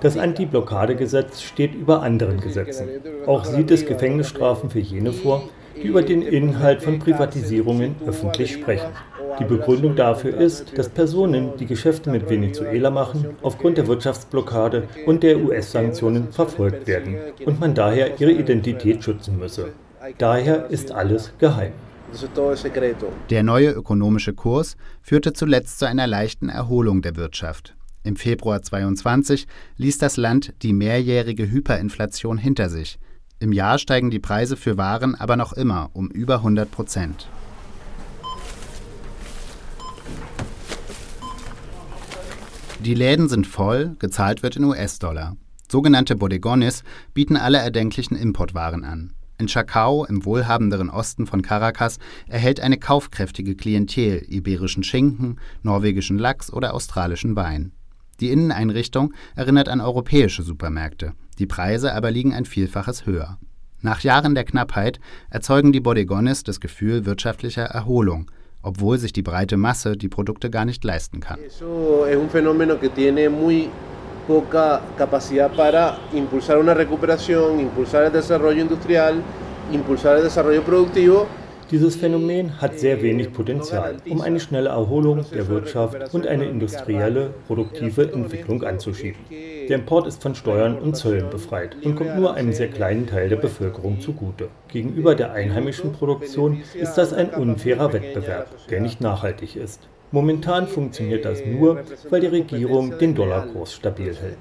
Das 0.00 0.16
Anti-Blockade-Gesetz 0.16 1.42
steht 1.42 1.74
über 1.74 2.00
anderen 2.00 2.40
Gesetzen. 2.40 2.86
Auch 3.26 3.44
sieht 3.44 3.72
es 3.72 3.84
Gefängnisstrafen 3.84 4.70
für 4.70 4.78
jene 4.78 5.12
vor, 5.12 5.50
die 5.74 5.88
über 5.88 6.02
den 6.02 6.22
Inhalt 6.22 6.84
von 6.84 7.00
Privatisierungen 7.00 7.96
öffentlich 8.06 8.52
sprechen. 8.52 8.92
Die 9.38 9.44
Begründung 9.44 9.94
dafür 9.94 10.36
ist, 10.36 10.76
dass 10.76 10.88
Personen, 10.88 11.56
die 11.58 11.66
Geschäfte 11.66 12.10
mit 12.10 12.28
Venezuela 12.28 12.90
machen, 12.90 13.36
aufgrund 13.42 13.78
der 13.78 13.86
Wirtschaftsblockade 13.86 14.88
und 15.06 15.22
der 15.22 15.38
US-Sanktionen 15.38 16.32
verfolgt 16.32 16.86
werden 16.86 17.16
und 17.44 17.60
man 17.60 17.74
daher 17.74 18.20
ihre 18.20 18.32
Identität 18.32 19.04
schützen 19.04 19.38
müsse. 19.38 19.72
Daher 20.18 20.70
ist 20.70 20.92
alles 20.92 21.32
geheim. 21.38 21.72
Der 23.30 23.42
neue 23.42 23.70
ökonomische 23.70 24.32
Kurs 24.32 24.76
führte 25.02 25.32
zuletzt 25.34 25.78
zu 25.78 25.86
einer 25.86 26.06
leichten 26.06 26.48
Erholung 26.48 27.02
der 27.02 27.16
Wirtschaft. 27.16 27.76
Im 28.02 28.16
Februar 28.16 28.62
2022 28.62 29.46
ließ 29.76 29.98
das 29.98 30.16
Land 30.16 30.54
die 30.62 30.72
mehrjährige 30.72 31.50
Hyperinflation 31.50 32.38
hinter 32.38 32.70
sich. 32.70 32.98
Im 33.40 33.52
Jahr 33.52 33.78
steigen 33.78 34.10
die 34.10 34.18
Preise 34.18 34.56
für 34.56 34.78
Waren 34.78 35.14
aber 35.14 35.36
noch 35.36 35.52
immer 35.52 35.90
um 35.92 36.08
über 36.08 36.36
100 36.36 36.70
Prozent. 36.70 37.28
Die 42.80 42.94
Läden 42.94 43.28
sind 43.28 43.48
voll, 43.48 43.96
gezahlt 43.98 44.44
wird 44.44 44.54
in 44.54 44.62
US-Dollar. 44.62 45.36
Sogenannte 45.68 46.14
Bodegones 46.14 46.84
bieten 47.12 47.36
alle 47.36 47.58
erdenklichen 47.58 48.16
Importwaren 48.16 48.84
an. 48.84 49.14
In 49.36 49.48
Chacao, 49.48 50.04
im 50.04 50.24
wohlhabenderen 50.24 50.88
Osten 50.88 51.26
von 51.26 51.42
Caracas, 51.42 51.98
erhält 52.28 52.60
eine 52.60 52.78
kaufkräftige 52.78 53.56
Klientel 53.56 54.24
iberischen 54.28 54.84
Schinken, 54.84 55.40
norwegischen 55.62 56.18
Lachs 56.18 56.52
oder 56.52 56.72
australischen 56.72 57.34
Wein. 57.34 57.72
Die 58.20 58.30
Inneneinrichtung 58.30 59.12
erinnert 59.34 59.68
an 59.68 59.80
europäische 59.80 60.44
Supermärkte, 60.44 61.14
die 61.40 61.46
Preise 61.46 61.94
aber 61.94 62.12
liegen 62.12 62.32
ein 62.32 62.44
Vielfaches 62.44 63.06
höher. 63.06 63.38
Nach 63.80 64.00
Jahren 64.00 64.36
der 64.36 64.44
Knappheit 64.44 65.00
erzeugen 65.30 65.72
die 65.72 65.80
Bodegones 65.80 66.44
das 66.44 66.60
Gefühl 66.60 67.06
wirtschaftlicher 67.06 67.64
Erholung, 67.64 68.30
obwohl 68.68 68.98
sich 68.98 69.12
die 69.12 69.22
breite 69.22 69.56
Masse 69.56 69.96
die 69.96 70.08
Produkte 70.08 70.50
gar 70.50 70.64
nicht 70.64 70.84
leisten 70.84 71.20
kann. 71.20 71.38
poca 74.28 74.82
capacidad 74.98 75.50
para 75.56 75.96
impulsar 76.12 76.58
una 76.58 76.74
recuperación, 76.74 77.60
impulsar 77.60 78.04
el 78.04 78.12
desarrollo 78.12 78.60
industrial, 78.60 79.22
impulsar 79.72 80.18
el 80.18 80.22
desarrollo 80.24 80.62
productivo 80.62 81.26
Dieses 81.70 81.96
Phänomen 81.96 82.62
hat 82.62 82.78
sehr 82.78 83.02
wenig 83.02 83.30
Potenzial, 83.30 83.96
um 84.08 84.22
eine 84.22 84.40
schnelle 84.40 84.70
Erholung 84.70 85.26
der 85.34 85.48
Wirtschaft 85.48 86.14
und 86.14 86.26
eine 86.26 86.46
industrielle, 86.46 87.34
produktive 87.46 88.10
Entwicklung 88.10 88.62
anzuschieben. 88.62 89.20
Der 89.30 89.76
Import 89.76 90.06
ist 90.06 90.22
von 90.22 90.34
Steuern 90.34 90.78
und 90.78 90.96
Zöllen 90.96 91.28
befreit 91.28 91.76
und 91.84 91.94
kommt 91.96 92.16
nur 92.16 92.32
einem 92.32 92.54
sehr 92.54 92.68
kleinen 92.68 93.06
Teil 93.06 93.28
der 93.28 93.36
Bevölkerung 93.36 94.00
zugute. 94.00 94.48
Gegenüber 94.68 95.14
der 95.14 95.32
einheimischen 95.32 95.92
Produktion 95.92 96.62
ist 96.74 96.94
das 96.94 97.12
ein 97.12 97.28
unfairer 97.30 97.92
Wettbewerb, 97.92 98.48
der 98.70 98.80
nicht 98.80 99.02
nachhaltig 99.02 99.54
ist. 99.54 99.88
Momentan 100.10 100.68
funktioniert 100.68 101.26
das 101.26 101.44
nur, 101.44 101.82
weil 102.08 102.22
die 102.22 102.28
Regierung 102.28 102.96
den 102.98 103.14
Dollarkurs 103.14 103.74
stabil 103.74 104.16
hält 104.16 104.38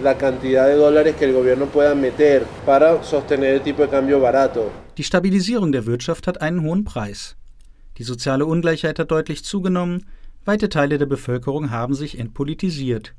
la 0.00 0.16
cantidad 0.16 0.66
de 0.66 0.76
dólares 0.76 1.16
que 1.16 1.24
el 1.24 1.32
gobierno 1.32 1.66
pueda 1.66 1.94
meter 1.94 2.44
para 2.64 3.02
sostener 3.02 3.54
el 3.54 3.60
tipo 3.62 3.82
de 3.82 3.88
cambio 3.88 4.20
barato. 4.20 4.70
Die 4.96 5.04
Stabilisierung 5.04 5.72
der 5.72 5.86
Wirtschaft 5.86 6.26
hat 6.26 6.40
einen 6.40 6.62
hohen 6.62 6.84
Preis. 6.84 7.36
Die 7.98 8.04
soziale 8.04 8.46
Ungleichheit 8.46 8.98
hat 8.98 9.10
deutlich 9.10 9.44
zugenommen, 9.44 10.06
weite 10.44 10.68
Teile 10.68 10.98
der 10.98 11.06
Bevölkerung 11.06 11.70
haben 11.70 11.94
sich 11.94 12.18
entpolitisiert. 12.18 13.14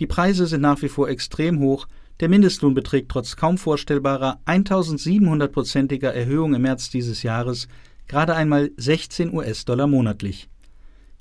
Die 0.00 0.06
Preise 0.06 0.46
sind 0.46 0.60
nach 0.60 0.80
wie 0.82 0.88
vor 0.88 1.08
extrem 1.08 1.60
hoch, 1.60 1.86
der 2.20 2.28
Mindestlohn 2.28 2.74
beträgt 2.74 3.10
trotz 3.10 3.36
kaum 3.36 3.58
vorstellbarer 3.58 4.40
1700-prozentiger 4.46 6.10
Erhöhung 6.10 6.54
im 6.54 6.62
März 6.62 6.90
dieses 6.90 7.22
Jahres 7.22 7.68
gerade 8.08 8.34
einmal 8.34 8.70
16 8.76 9.32
US-Dollar 9.32 9.86
monatlich. 9.86 10.48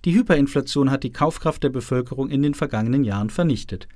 Die 0.06 0.14
Hyperinflation 0.16 0.90
hat 0.90 1.04
die 1.04 1.12
Kaufkraft 1.12 1.64
der 1.64 1.70
Bevölkerung 1.70 2.30
in 2.30 2.42
den 2.42 2.54
vergangenen 2.54 3.04
Jahren 3.04 3.30
vernichtet. 3.30 3.88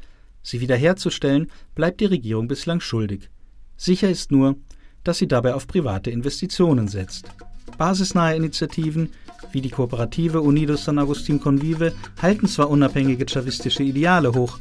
Sie 0.44 0.60
wiederherzustellen, 0.60 1.52
bleibt 1.76 2.02
die 2.02 2.06
Regierung 2.06 2.48
bislang 2.48 2.80
schuldig. 2.80 3.30
Sicher 3.78 4.10
ist 4.10 4.32
nur, 4.32 4.56
dass 5.04 5.18
sie 5.18 5.28
dabei 5.28 5.54
auf 5.54 5.68
private 5.68 6.12
Investitionen 6.12 6.88
setzt. 6.88 7.32
Basisnahe 7.78 8.36
Initiativen 8.36 9.10
wie 9.52 9.62
die 9.62 9.70
Kooperative 9.70 10.42
Unidos 10.42 10.86
San 10.86 11.00
Agustin 11.00 11.40
Convive 11.40 11.94
halten 12.22 12.48
zwar 12.48 12.70
unabhängige 12.70 13.26
chavistische 13.26 13.84
Ideale 13.84 14.34
hoch, 14.34 14.60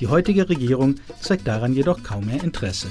die 0.00 0.08
heutige 0.08 0.48
Regierung 0.48 0.96
zeigt 1.20 1.46
daran 1.46 1.74
jedoch 1.74 2.02
kaum 2.02 2.26
mehr 2.26 2.42
Interesse. 2.42 2.88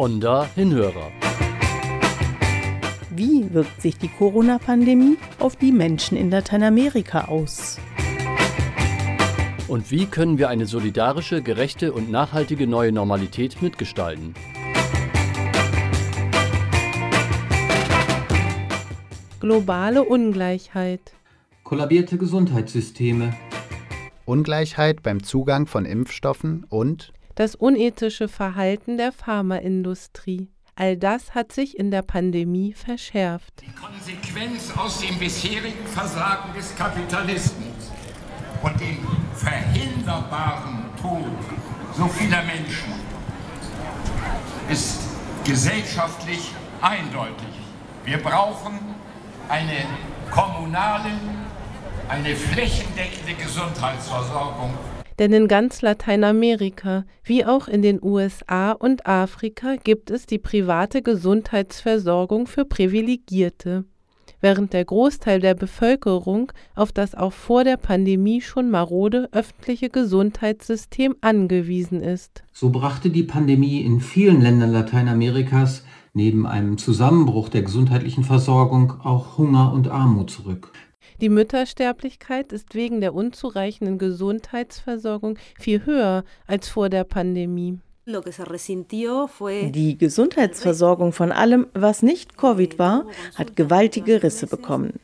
Onder 0.00 0.48
Hinhörer. 0.54 1.12
Wie 3.10 3.52
wirkt 3.52 3.82
sich 3.82 3.98
die 3.98 4.08
Corona-Pandemie 4.08 5.18
auf 5.38 5.56
die 5.56 5.72
Menschen 5.72 6.16
in 6.16 6.30
Lateinamerika 6.30 7.26
aus? 7.26 7.78
Und 9.68 9.90
wie 9.90 10.06
können 10.06 10.38
wir 10.38 10.48
eine 10.48 10.64
solidarische, 10.64 11.42
gerechte 11.42 11.92
und 11.92 12.10
nachhaltige 12.10 12.66
neue 12.66 12.92
Normalität 12.92 13.60
mitgestalten? 13.60 14.32
Globale 19.38 20.02
Ungleichheit. 20.02 21.12
Kollabierte 21.62 22.16
Gesundheitssysteme. 22.16 23.34
Ungleichheit 24.24 25.02
beim 25.02 25.22
Zugang 25.22 25.66
von 25.66 25.84
Impfstoffen 25.84 26.64
und 26.70 27.12
das 27.40 27.54
unethische 27.54 28.28
Verhalten 28.28 28.98
der 28.98 29.12
Pharmaindustrie. 29.12 30.50
All 30.76 30.98
das 30.98 31.34
hat 31.34 31.52
sich 31.52 31.78
in 31.78 31.90
der 31.90 32.02
Pandemie 32.02 32.74
verschärft. 32.74 33.62
Die 33.62 33.72
Konsequenz 33.72 34.70
aus 34.76 35.00
dem 35.00 35.18
bisherigen 35.18 35.86
Versagen 35.86 36.52
des 36.54 36.76
Kapitalismus 36.76 37.92
und 38.60 38.78
dem 38.78 38.98
verhinderbaren 39.34 40.84
Tod 41.00 41.24
so 41.96 42.08
vieler 42.08 42.42
Menschen 42.42 42.92
ist 44.68 45.00
gesellschaftlich 45.42 46.52
eindeutig. 46.82 47.54
Wir 48.04 48.18
brauchen 48.18 48.78
eine 49.48 49.86
kommunale, 50.30 51.12
eine 52.06 52.36
flächendeckende 52.36 53.32
Gesundheitsversorgung. 53.32 54.74
Denn 55.20 55.34
in 55.34 55.48
ganz 55.48 55.82
Lateinamerika, 55.82 57.04
wie 57.24 57.44
auch 57.44 57.68
in 57.68 57.82
den 57.82 58.02
USA 58.02 58.72
und 58.72 59.06
Afrika, 59.06 59.76
gibt 59.76 60.10
es 60.10 60.24
die 60.24 60.38
private 60.38 61.02
Gesundheitsversorgung 61.02 62.46
für 62.46 62.64
Privilegierte, 62.64 63.84
während 64.40 64.72
der 64.72 64.86
Großteil 64.86 65.40
der 65.40 65.52
Bevölkerung 65.52 66.50
auf 66.74 66.90
das 66.90 67.14
auch 67.14 67.34
vor 67.34 67.64
der 67.64 67.76
Pandemie 67.76 68.40
schon 68.40 68.70
marode 68.70 69.28
öffentliche 69.32 69.90
Gesundheitssystem 69.90 71.14
angewiesen 71.20 72.00
ist. 72.00 72.42
So 72.54 72.70
brachte 72.70 73.10
die 73.10 73.24
Pandemie 73.24 73.82
in 73.82 74.00
vielen 74.00 74.40
Ländern 74.40 74.72
Lateinamerikas 74.72 75.84
neben 76.14 76.46
einem 76.46 76.78
Zusammenbruch 76.78 77.50
der 77.50 77.60
gesundheitlichen 77.60 78.24
Versorgung 78.24 78.94
auch 79.02 79.36
Hunger 79.36 79.74
und 79.74 79.86
Armut 79.86 80.30
zurück. 80.30 80.72
Die 81.20 81.28
Müttersterblichkeit 81.28 82.52
ist 82.52 82.74
wegen 82.74 83.00
der 83.00 83.14
unzureichenden 83.14 83.98
Gesundheitsversorgung 83.98 85.38
viel 85.58 85.84
höher 85.84 86.24
als 86.46 86.68
vor 86.68 86.88
der 86.88 87.04
Pandemie. 87.04 87.78
Die 88.06 89.98
Gesundheitsversorgung 89.98 91.12
von 91.12 91.30
allem, 91.30 91.66
was 91.74 92.02
nicht 92.02 92.38
Covid 92.38 92.78
war, 92.78 93.04
hat 93.34 93.54
gewaltige 93.54 94.22
Risse 94.22 94.46
bekommen. 94.46 94.94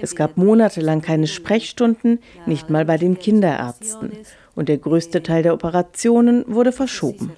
Es 0.00 0.14
gab 0.14 0.36
monatelang 0.36 1.02
keine 1.02 1.26
Sprechstunden, 1.26 2.20
nicht 2.46 2.70
mal 2.70 2.84
bei 2.84 2.96
den 2.96 3.18
Kinderärzten. 3.18 4.12
Und 4.54 4.68
der 4.68 4.78
größte 4.78 5.24
Teil 5.24 5.42
der 5.42 5.54
Operationen 5.54 6.44
wurde 6.46 6.70
verschoben. 6.70 7.32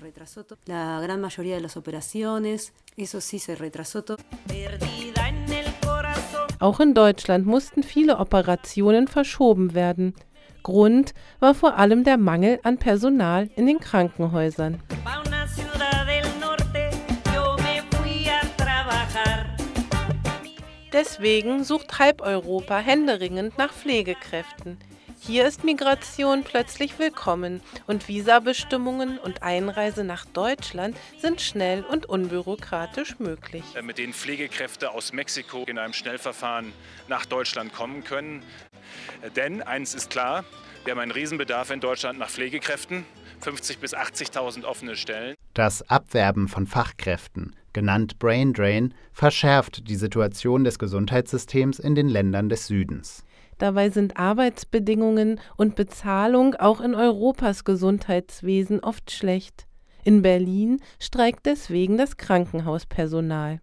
Auch 6.58 6.80
in 6.80 6.94
Deutschland 6.94 7.46
mussten 7.46 7.82
viele 7.82 8.18
Operationen 8.18 9.08
verschoben 9.08 9.74
werden. 9.74 10.14
Grund 10.62 11.12
war 11.38 11.54
vor 11.54 11.76
allem 11.76 12.02
der 12.02 12.16
Mangel 12.16 12.58
an 12.62 12.78
Personal 12.78 13.50
in 13.56 13.66
den 13.66 13.78
Krankenhäusern. 13.78 14.80
Deswegen 20.92 21.62
sucht 21.62 21.98
halb 21.98 22.22
Europa 22.22 22.78
händeringend 22.78 23.58
nach 23.58 23.72
Pflegekräften. 23.72 24.78
Hier 25.18 25.46
ist 25.46 25.64
Migration 25.64 26.44
plötzlich 26.44 26.98
willkommen 26.98 27.60
und 27.86 28.06
Visabestimmungen 28.06 29.18
und 29.18 29.42
Einreise 29.42 30.04
nach 30.04 30.26
Deutschland 30.26 30.96
sind 31.18 31.40
schnell 31.40 31.84
und 31.84 32.06
unbürokratisch 32.06 33.18
möglich. 33.18 33.64
Äh, 33.74 33.82
mit 33.82 33.98
denen 33.98 34.12
Pflegekräfte 34.12 34.90
aus 34.90 35.12
Mexiko 35.12 35.64
in 35.66 35.78
einem 35.78 35.94
Schnellverfahren 35.94 36.72
nach 37.08 37.26
Deutschland 37.26 37.72
kommen 37.72 38.04
können. 38.04 38.42
Äh, 39.22 39.30
denn 39.30 39.62
eins 39.62 39.94
ist 39.94 40.10
klar, 40.10 40.44
wir 40.84 40.92
haben 40.92 41.00
einen 41.00 41.12
Riesenbedarf 41.12 41.70
in 41.70 41.80
Deutschland 41.80 42.18
nach 42.18 42.30
Pflegekräften, 42.30 43.04
50.000 43.42 43.78
bis 43.78 43.94
80.000 43.96 44.64
offene 44.64 44.96
Stellen. 44.96 45.34
Das 45.54 45.88
Abwerben 45.90 46.46
von 46.46 46.66
Fachkräften, 46.66 47.56
genannt 47.72 48.18
Brain 48.18 48.52
Drain, 48.52 48.94
verschärft 49.12 49.88
die 49.88 49.96
Situation 49.96 50.62
des 50.62 50.78
Gesundheitssystems 50.78 51.78
in 51.78 51.94
den 51.94 52.08
Ländern 52.08 52.48
des 52.48 52.66
Südens. 52.66 53.25
Dabei 53.58 53.90
sind 53.90 54.18
Arbeitsbedingungen 54.18 55.40
und 55.56 55.76
Bezahlung 55.76 56.54
auch 56.54 56.80
in 56.80 56.94
Europas 56.94 57.64
Gesundheitswesen 57.64 58.80
oft 58.80 59.10
schlecht. 59.10 59.66
In 60.04 60.22
Berlin 60.22 60.80
streikt 61.00 61.46
deswegen 61.46 61.96
das 61.96 62.16
Krankenhauspersonal. 62.16 63.60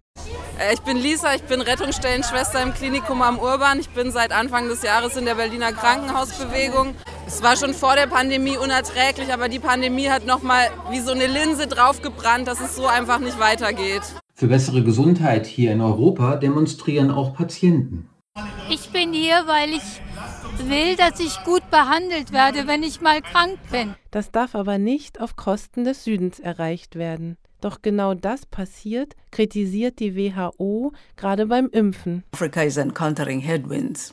Äh, 0.58 0.74
ich 0.74 0.80
bin 0.80 0.96
Lisa, 0.96 1.34
ich 1.34 1.42
bin 1.44 1.60
Rettungsstellenschwester 1.60 2.62
im 2.62 2.74
Klinikum 2.74 3.22
am 3.22 3.38
Urban. 3.38 3.80
Ich 3.80 3.88
bin 3.90 4.10
seit 4.10 4.32
Anfang 4.32 4.68
des 4.68 4.82
Jahres 4.82 5.16
in 5.16 5.24
der 5.24 5.36
Berliner 5.36 5.72
Krankenhausbewegung. 5.72 6.94
Es 7.26 7.42
war 7.42 7.56
schon 7.56 7.72
vor 7.72 7.94
der 7.94 8.06
Pandemie 8.06 8.56
unerträglich, 8.58 9.32
aber 9.32 9.48
die 9.48 9.58
Pandemie 9.58 10.10
hat 10.10 10.26
nochmal 10.26 10.66
wie 10.90 11.00
so 11.00 11.12
eine 11.12 11.26
Linse 11.26 11.66
draufgebrannt, 11.66 12.46
dass 12.46 12.60
es 12.60 12.76
so 12.76 12.86
einfach 12.86 13.20
nicht 13.20 13.40
weitergeht. 13.40 14.02
Für 14.34 14.48
bessere 14.48 14.82
Gesundheit 14.82 15.46
hier 15.46 15.72
in 15.72 15.80
Europa 15.80 16.36
demonstrieren 16.36 17.10
auch 17.10 17.34
Patienten. 17.34 18.10
Ich 18.74 18.90
bin 18.90 19.12
hier, 19.12 19.46
weil 19.46 19.70
ich 19.70 20.68
will, 20.68 20.96
dass 20.96 21.20
ich 21.20 21.44
gut 21.44 21.62
behandelt 21.70 22.32
werde, 22.32 22.66
wenn 22.66 22.82
ich 22.82 23.00
mal 23.00 23.22
krank 23.22 23.56
bin. 23.70 23.94
Das 24.10 24.32
darf 24.32 24.56
aber 24.56 24.78
nicht 24.78 25.20
auf 25.20 25.36
Kosten 25.36 25.84
des 25.84 26.02
Südens 26.02 26.40
erreicht 26.40 26.96
werden. 26.96 27.36
Doch 27.60 27.82
genau 27.82 28.14
das 28.14 28.46
passiert, 28.46 29.14
kritisiert 29.30 30.00
die 30.00 30.16
WHO 30.16 30.92
gerade 31.16 31.46
beim 31.46 31.68
Impfen. 31.68 32.24
Africa 32.32 32.62
is 32.62 32.76
encountering 32.76 33.38
headwinds. 33.38 34.12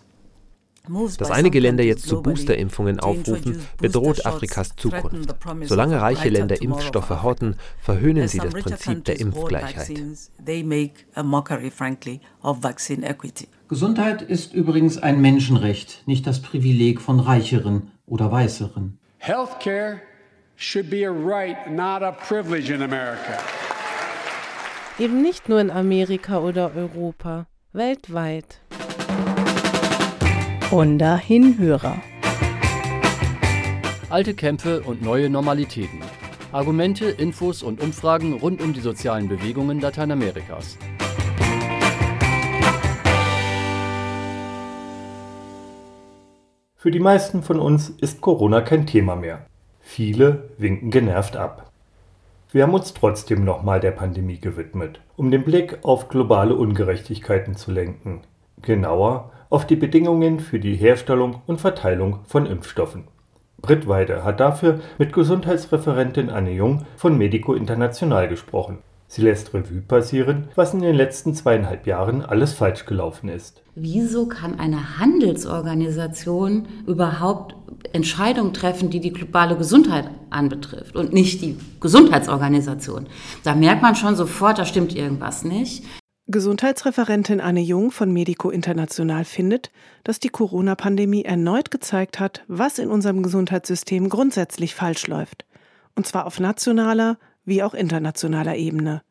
Dass 1.18 1.30
einige 1.30 1.60
Länder 1.60 1.84
jetzt 1.84 2.08
zu 2.08 2.22
Boosterimpfungen 2.22 3.00
aufrufen, 3.00 3.62
bedroht 3.78 4.26
Afrikas 4.26 4.76
Zukunft. 4.76 5.36
Solange 5.66 6.02
reiche 6.02 6.30
Länder 6.30 6.62
Impfstoffe 6.62 7.22
horten, 7.22 7.56
verhöhnen 7.80 8.28
sie 8.28 8.40
das 8.40 8.54
Prinzip 8.54 9.06
der 9.06 9.20
Impfgleichheit. 9.20 9.92
Gesundheit 13.68 14.22
ist 14.24 14.54
übrigens 14.54 14.98
ein 14.98 15.22
Menschenrecht, 15.22 16.04
nicht 16.08 16.26
das 16.28 16.42
Privileg 16.42 17.00
von 17.00 17.20
Reicheren 17.20 17.92
oder 18.08 18.32
Weißeren. 18.32 18.98
Healthcare 19.20 20.02
should 20.56 20.90
be 20.90 21.06
a 21.06 21.12
right, 21.12 21.70
not 21.70 22.02
a 22.02 22.12
privilege 22.12 22.74
in 22.74 22.82
America. 22.82 23.38
Eben 24.98 25.22
nicht 25.22 25.48
nur 25.48 25.62
in 25.62 25.70
Amerika 25.70 26.40
oder 26.40 26.76
Europa, 26.76 27.46
weltweit. 27.72 28.61
Honda 30.72 31.18
Hinhörer. 31.18 32.02
Alte 34.10 34.34
Kämpfe 34.34 34.84
und 34.84 35.02
neue 35.02 35.30
Normalitäten. 35.30 36.00
Argumente, 36.54 37.08
Infos 37.10 37.62
und 37.62 37.82
Umfragen 37.82 38.36
rund 38.36 38.62
um 38.62 38.72
die 38.72 38.80
sozialen 38.80 39.28
Bewegungen 39.28 39.82
Lateinamerikas. 39.82 40.78
Für 46.78 46.90
die 46.90 47.02
meisten 47.02 47.44
von 47.44 47.60
uns 47.60 47.90
ist 47.90 48.22
Corona 48.22 48.62
kein 48.62 48.88
Thema 48.88 49.18
mehr. 49.18 49.46
Viele 49.82 50.52
winken 50.58 50.90
genervt 50.90 51.36
ab. 51.36 51.70
Wir 52.54 52.64
haben 52.64 52.74
uns 52.74 52.94
trotzdem 52.94 53.44
nochmal 53.44 53.82
der 53.82 53.92
Pandemie 53.92 54.40
gewidmet, 54.40 55.02
um 55.18 55.32
den 55.32 55.44
Blick 55.44 55.80
auf 55.82 56.08
globale 56.08 56.56
Ungerechtigkeiten 56.56 57.58
zu 57.58 57.74
lenken. 57.74 58.22
Genauer 58.62 59.32
auf 59.52 59.68
die 59.68 59.76
Bedingungen 59.76 60.40
für 60.40 60.60
die 60.60 60.76
Herstellung 60.76 61.42
und 61.46 61.62
Verteilung 61.62 62.22
von 62.26 62.48
Impfstoffen. 62.48 63.04
Britt 63.62 63.88
Weide 63.88 64.24
hat 64.24 64.40
dafür 64.40 64.80
mit 64.98 65.14
Gesundheitsreferentin 65.14 66.32
Anne 66.32 66.54
Jung 66.54 66.86
von 66.96 67.16
Medico 67.16 67.54
International 67.54 68.28
gesprochen. 68.28 68.80
Sie 69.08 69.22
lässt 69.22 69.54
Revue 69.54 69.82
passieren, 69.82 70.48
was 70.56 70.74
in 70.74 70.80
den 70.80 70.96
letzten 70.96 71.36
zweieinhalb 71.36 71.86
Jahren 71.86 72.24
alles 72.24 72.54
falsch 72.54 72.86
gelaufen 72.86 73.28
ist. 73.28 73.62
Wieso 73.76 74.26
kann 74.26 74.58
eine 74.58 75.00
Handelsorganisation 75.00 76.68
überhaupt 76.88 77.56
Entscheidungen 77.92 78.54
treffen, 78.54 78.90
die 78.90 79.02
die 79.02 79.12
globale 79.12 79.58
Gesundheit 79.58 80.10
anbetrifft 80.30 80.96
und 80.96 81.12
nicht 81.12 81.42
die 81.42 81.58
Gesundheitsorganisation? 81.82 83.08
Da 83.44 83.54
merkt 83.54 83.82
man 83.82 83.96
schon 83.96 84.16
sofort, 84.16 84.58
da 84.58 84.66
stimmt 84.66 84.96
irgendwas 84.96 85.44
nicht. 85.44 85.84
Gesundheitsreferentin 86.28 87.42
Anne 87.42 87.62
Jung 87.62 87.92
von 87.92 88.12
Medico 88.12 88.52
International 88.52 89.26
findet, 89.26 89.72
dass 90.04 90.20
die 90.20 90.30
Corona-Pandemie 90.30 91.24
erneut 91.24 91.72
gezeigt 91.72 92.20
hat, 92.20 92.44
was 92.48 92.80
in 92.80 92.90
unserem 92.90 93.24
Gesundheitssystem 93.24 94.08
grundsätzlich 94.08 94.76
falsch 94.76 95.08
läuft. 95.08 95.46
Und 95.96 96.06
zwar 96.06 96.26
auf 96.26 96.40
nationaler 96.40 97.18
wie 97.44 97.64
auch 97.64 97.74
internationaler 97.74 98.56
Ebene. 98.56 99.02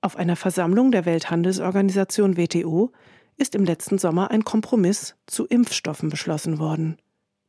Auf 0.00 0.16
einer 0.16 0.36
Versammlung 0.36 0.90
der 0.90 1.04
Welthandelsorganisation 1.04 2.36
WTO 2.36 2.92
ist 3.36 3.54
im 3.54 3.64
letzten 3.64 3.98
Sommer 3.98 4.30
ein 4.30 4.44
Kompromiss 4.44 5.14
zu 5.26 5.46
Impfstoffen 5.46 6.08
beschlossen 6.08 6.58
worden. 6.58 6.96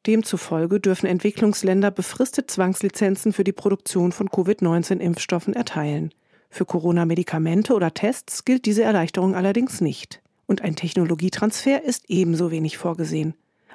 Demzufolge 0.06 0.80
dürfen 0.80 1.08
Entwicklungsländer 1.08 1.92
befristet 1.92 2.52
Zwangslizenzen 2.52 3.34
für 3.34 3.44
die 3.44 3.52
Produktion 3.54 4.12
von 4.12 4.30
Covid-19-Impfstoffen 4.30 5.54
erteilen. 5.54 6.12
Für 6.50 6.66
Corona-Medikamente 6.66 7.74
oder 7.74 7.94
Tests 7.94 8.46
gilt 8.46 8.66
diese 8.66 8.84
Erleichterung 8.84 9.36
allerdings 9.36 9.82
nicht. 9.82 10.22
Und 10.46 10.62
ein 10.62 10.76
Technologietransfer 10.76 11.84
ist 11.84 12.06
ebenso 12.08 12.52
wenig 12.52 12.78
vorgesehen. 12.78 13.34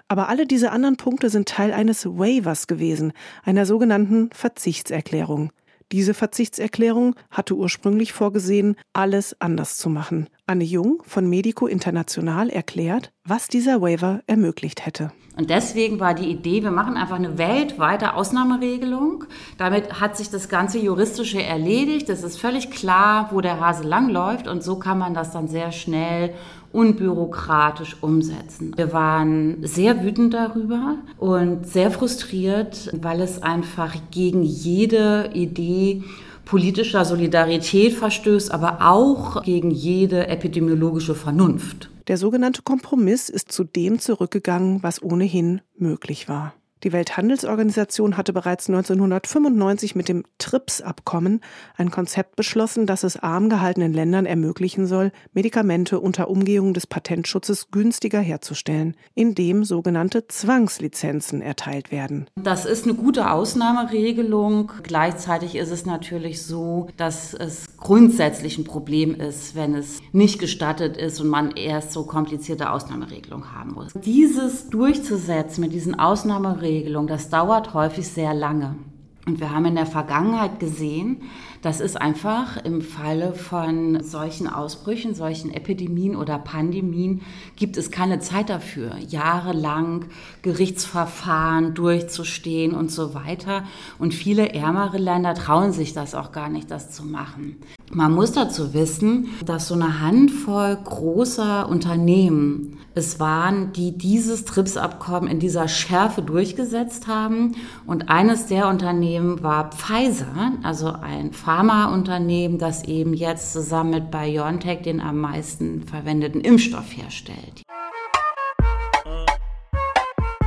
Aber 0.09 0.29
alle 0.29 0.47
diese 0.47 0.73
anderen 0.73 0.97
Punkte 0.97 1.31
sind 1.31 1.49
Teil 1.49 1.73
eines 1.73 2.07
Waivers 2.07 2.67
gewesen, 2.67 3.13
einer 3.45 3.67
sogenannten 3.67 4.31
Verzichtserklärung. 4.33 5.53
Diese 5.93 6.15
Verzichtserklärung 6.15 7.15
hatte 7.31 7.55
ursprünglich 7.55 8.13
vorgesehen, 8.13 8.77
alles 8.95 9.39
anders 9.41 9.77
zu 9.77 9.91
machen. 9.91 10.29
Anne 10.46 10.64
Jung 10.64 11.02
von 11.07 11.28
Medico 11.28 11.66
International 11.66 12.50
erklärt, 12.50 13.12
was 13.24 13.46
dieser 13.46 13.81
Waiver 13.81 14.22
ermöglicht 14.26 14.85
hätte. 14.85 15.12
Und 15.37 15.48
deswegen 15.48 15.98
war 16.00 16.14
die 16.14 16.28
Idee, 16.31 16.62
wir 16.62 16.72
machen 16.72 16.96
einfach 16.96 17.16
eine 17.16 17.38
weltweite 17.38 18.14
Ausnahmeregelung. 18.14 19.24
Damit 19.57 20.00
hat 20.00 20.16
sich 20.16 20.31
das 20.31 20.48
ganze 20.48 20.78
Juristische 20.78 21.42
erledigt. 21.42 22.11
Es 22.11 22.22
ist 22.22 22.38
völlig 22.38 22.70
klar, 22.70 23.28
wo 23.31 23.40
der 23.40 23.61
Hase 23.61 23.85
langläuft. 23.85 24.46
Und 24.48 24.62
so 24.62 24.78
kann 24.78 24.98
man 24.98 25.14
das 25.14 25.31
dann 25.31 25.48
sehr 25.48 25.72
schnell 25.72 26.35
unbürokratisch 26.72 27.96
umsetzen. 28.00 28.72
Wir 28.76 28.92
waren 28.92 29.59
sehr 29.62 30.02
wütend 30.02 30.35
darüber 30.35 30.96
und 31.18 31.66
sehr 31.66 31.90
frustriert, 31.90 32.90
weil 33.00 33.20
es 33.20 33.42
einfach 33.42 33.94
gegen 34.11 34.42
jede 34.42 35.31
Idee 35.35 36.02
politischer 36.44 37.05
Solidarität 37.05 37.94
verstößt, 37.94 38.52
aber 38.52 38.78
auch 38.81 39.42
gegen 39.42 39.70
jede 39.70 40.26
epidemiologische 40.28 41.14
Vernunft. 41.14 41.90
Der 42.09 42.16
sogenannte 42.16 42.62
Kompromiss 42.62 43.28
ist 43.28 43.52
zu 43.52 43.64
dem 43.64 43.98
zurückgegangen, 43.98 44.83
was 44.83 45.02
ohnehin 45.02 45.61
möglich 45.76 46.28
war. 46.28 46.55
Die 46.85 46.92
Welthandelsorganisation 46.92 48.16
hatte 48.16 48.33
bereits 48.33 48.68
1995 48.68 49.95
mit 49.95 50.09
dem 50.09 50.25
TRIPS-Abkommen 50.38 51.40
ein 51.77 51.92
Konzept 51.92 52.35
beschlossen, 52.35 52.87
das 52.87 53.05
es 53.05 53.16
arm 53.16 53.49
gehaltenen 53.49 53.92
Ländern 53.92 54.27
ermöglichen 54.27 54.88
soll, 54.88 55.12
Medikamente 55.33 56.01
unter 56.01 56.29
Umgehung 56.29 56.75
des 56.75 56.88
Patentschutzes 56.88 57.71
günstiger 57.71 58.18
herzustellen, 58.18 58.97
indem 59.14 59.62
sogenannte 59.62 60.27
Zwangslizenzen 60.27 61.40
erteilt 61.40 61.92
werden. 61.92 62.27
Das 62.35 62.66
ist 62.66 62.85
eine 62.85 62.95
gute 62.95 63.31
Ausnahmeregelung. 63.31 64.73
Gleichzeitig 64.83 65.55
ist 65.55 65.71
es 65.71 65.87
natürlich 65.87 66.42
so, 66.42 66.88
dass 66.97 67.33
es 67.33 67.66
grundsätzlich 67.77 68.59
ein 68.59 68.64
Problem 68.64 69.14
ist, 69.14 69.55
wenn 69.55 69.77
es 69.77 70.01
nicht 70.11 70.40
gestattet 70.40 70.97
ist 70.97 71.21
und 71.21 71.29
man 71.29 71.53
erst 71.53 71.92
so 71.92 72.05
komplizierte 72.07 72.71
Ausnahmeregelungen 72.73 73.55
haben 73.55 73.75
muss. 73.75 73.92
Dieses 74.05 74.68
durchzusetzen 74.68 75.61
mit 75.61 75.73
diesen 75.73 75.97
Ausnahmeregelungen 75.97 76.72
Regelung, 76.73 77.07
das 77.07 77.29
dauert 77.29 77.75
häufig 77.75 78.09
sehr 78.09 78.35
lange. 78.35 78.77
Und 79.25 79.39
wir 79.39 79.53
haben 79.53 79.67
in 79.67 79.77
der 79.77 79.87
Vergangenheit 79.87 80.59
gesehen, 80.59 81.23
das 81.63 81.81
ist 81.81 82.01
einfach 82.01 82.57
im 82.65 82.81
Falle 82.81 83.35
von 83.35 84.03
solchen 84.03 84.49
Ausbrüchen, 84.49 85.15
solchen 85.15 85.55
Epidemien 85.55 86.17
oder 86.17 86.41
Pandemien, 86.41 87.21
gibt 87.55 87.77
es 87.77 87.93
keine 87.93 88.19
Zeit 88.19 88.51
dafür, 88.51 88.97
jahrelang 88.99 90.07
Gerichtsverfahren 90.43 91.75
durchzustehen 91.75 92.75
und 92.75 92.91
so 92.91 93.15
weiter. 93.15 93.63
Und 94.01 94.13
viele 94.13 94.53
ärmere 94.55 94.99
Länder 94.99 95.35
trauen 95.35 95.71
sich 95.71 95.93
das 95.93 96.17
auch 96.17 96.33
gar 96.33 96.49
nicht, 96.49 96.69
das 96.73 96.91
zu 96.91 97.05
machen. 97.05 97.59
Man 97.93 98.13
muss 98.13 98.33
dazu 98.33 98.75
wissen, 98.75 99.29
dass 99.47 99.69
so 99.69 99.75
eine 99.75 100.01
Handvoll 100.01 100.77
großer 100.83 101.69
Unternehmen 101.69 102.79
es 102.94 103.18
waren, 103.18 103.72
die 103.72 103.96
dieses 103.96 104.44
TRIPS-Abkommen 104.44 105.28
in 105.28 105.40
dieser 105.40 105.68
Schärfe 105.68 106.22
durchgesetzt 106.22 107.07
haben. 107.07 107.57
Und 107.87 108.11
eines 108.11 108.46
der 108.46 108.68
Unternehmen 108.68 109.42
war 109.42 109.70
Pfizer, 109.70 110.52
also 110.62 110.92
ein 110.92 111.33
Pharmaunternehmen, 111.33 112.59
das 112.59 112.85
eben 112.85 113.14
jetzt 113.14 113.52
zusammen 113.52 113.90
mit 113.90 114.11
BioNTech 114.11 114.83
den 114.83 115.00
am 115.00 115.18
meisten 115.18 115.83
verwendeten 115.85 116.40
Impfstoff 116.40 116.96
herstellt. 116.96 117.62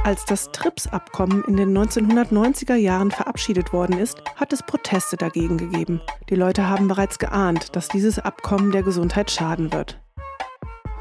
Als 0.04 0.24
das 0.26 0.52
TRIPS-Abkommen 0.52 1.44
in 1.48 1.58
den 1.58 1.76
1990er 1.76 2.76
Jahren 2.76 3.10
verabschiedet 3.10 3.74
worden 3.74 3.98
ist, 3.98 4.22
hat 4.36 4.54
es 4.54 4.62
Proteste 4.62 5.18
dagegen 5.18 5.58
gegeben. 5.58 6.00
Die 6.30 6.36
Leute 6.36 6.70
haben 6.70 6.88
bereits 6.88 7.18
geahnt, 7.18 7.76
dass 7.76 7.88
dieses 7.88 8.20
Abkommen 8.20 8.72
der 8.72 8.84
Gesundheit 8.84 9.32
schaden 9.32 9.74
wird. 9.74 10.05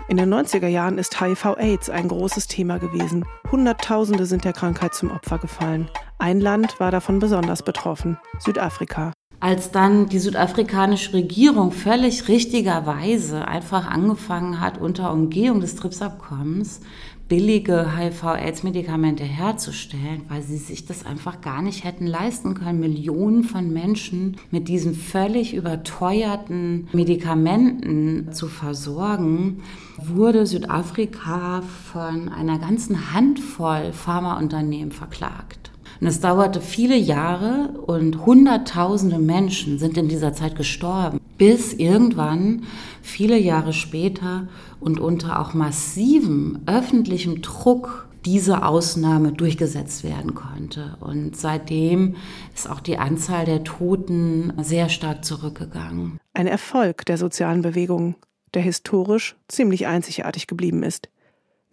In 0.06 0.18
den 0.18 0.32
90er 0.32 0.66
Jahren 0.66 0.98
ist 0.98 1.18
HIV-Aids 1.18 1.88
ein 1.88 2.08
großes 2.08 2.46
Thema 2.46 2.78
gewesen. 2.78 3.24
Hunderttausende 3.50 4.26
sind 4.26 4.44
der 4.44 4.52
Krankheit 4.52 4.92
zum 4.94 5.10
Opfer 5.10 5.38
gefallen. 5.38 5.88
Ein 6.18 6.40
Land 6.40 6.78
war 6.78 6.90
davon 6.90 7.20
besonders 7.20 7.62
betroffen, 7.62 8.18
Südafrika. 8.38 9.12
Als 9.40 9.70
dann 9.70 10.06
die 10.06 10.18
südafrikanische 10.18 11.14
Regierung 11.14 11.72
völlig 11.72 12.28
richtigerweise 12.28 13.48
einfach 13.48 13.86
angefangen 13.86 14.60
hat, 14.60 14.78
unter 14.78 15.10
Umgehung 15.10 15.60
des 15.60 15.74
TRIPS-Abkommens 15.76 16.80
billige 17.28 17.96
HIV-Aids-Medikamente 17.96 19.24
herzustellen, 19.24 20.22
weil 20.28 20.42
sie 20.42 20.56
sich 20.56 20.84
das 20.86 21.06
einfach 21.06 21.40
gar 21.40 21.62
nicht 21.62 21.84
hätten 21.84 22.06
leisten 22.06 22.54
können, 22.54 22.80
Millionen 22.80 23.44
von 23.44 23.72
Menschen 23.72 24.36
mit 24.50 24.68
diesen 24.68 24.94
völlig 24.94 25.54
überteuerten 25.54 26.88
Medikamenten 26.92 28.32
zu 28.32 28.46
versorgen, 28.46 29.62
wurde 29.98 30.46
Südafrika 30.46 31.62
von 31.92 32.28
einer 32.28 32.58
ganzen 32.58 33.12
Handvoll 33.12 33.92
Pharmaunternehmen 33.92 34.92
verklagt. 34.92 35.73
Und 36.04 36.08
es 36.08 36.20
dauerte 36.20 36.60
viele 36.60 36.96
Jahre 36.98 37.70
und 37.86 38.26
Hunderttausende 38.26 39.18
Menschen 39.18 39.78
sind 39.78 39.96
in 39.96 40.06
dieser 40.06 40.34
Zeit 40.34 40.54
gestorben, 40.54 41.18
bis 41.38 41.72
irgendwann, 41.72 42.64
viele 43.00 43.38
Jahre 43.38 43.72
später 43.72 44.48
und 44.80 45.00
unter 45.00 45.40
auch 45.40 45.54
massivem 45.54 46.58
öffentlichem 46.66 47.40
Druck, 47.40 48.06
diese 48.26 48.66
Ausnahme 48.66 49.32
durchgesetzt 49.32 50.04
werden 50.04 50.34
konnte. 50.34 50.98
Und 51.00 51.38
seitdem 51.38 52.16
ist 52.54 52.68
auch 52.68 52.80
die 52.80 52.98
Anzahl 52.98 53.46
der 53.46 53.64
Toten 53.64 54.52
sehr 54.60 54.90
stark 54.90 55.24
zurückgegangen. 55.24 56.18
Ein 56.34 56.48
Erfolg 56.48 57.06
der 57.06 57.16
sozialen 57.16 57.62
Bewegung, 57.62 58.16
der 58.52 58.60
historisch 58.60 59.36
ziemlich 59.48 59.86
einzigartig 59.86 60.48
geblieben 60.48 60.82
ist. 60.82 61.08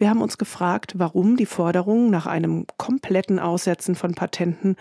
Wir 0.01 0.09
haben 0.09 0.23
uns 0.23 0.39
gefragt, 0.39 0.93
warum 0.97 1.37
die 1.37 1.45
Forderung 1.45 2.09
nach 2.09 2.25
einem 2.25 2.65
kompletten 2.77 3.37
Aussetzen 3.37 3.93
von 3.93 4.15
Patenten 4.15 4.75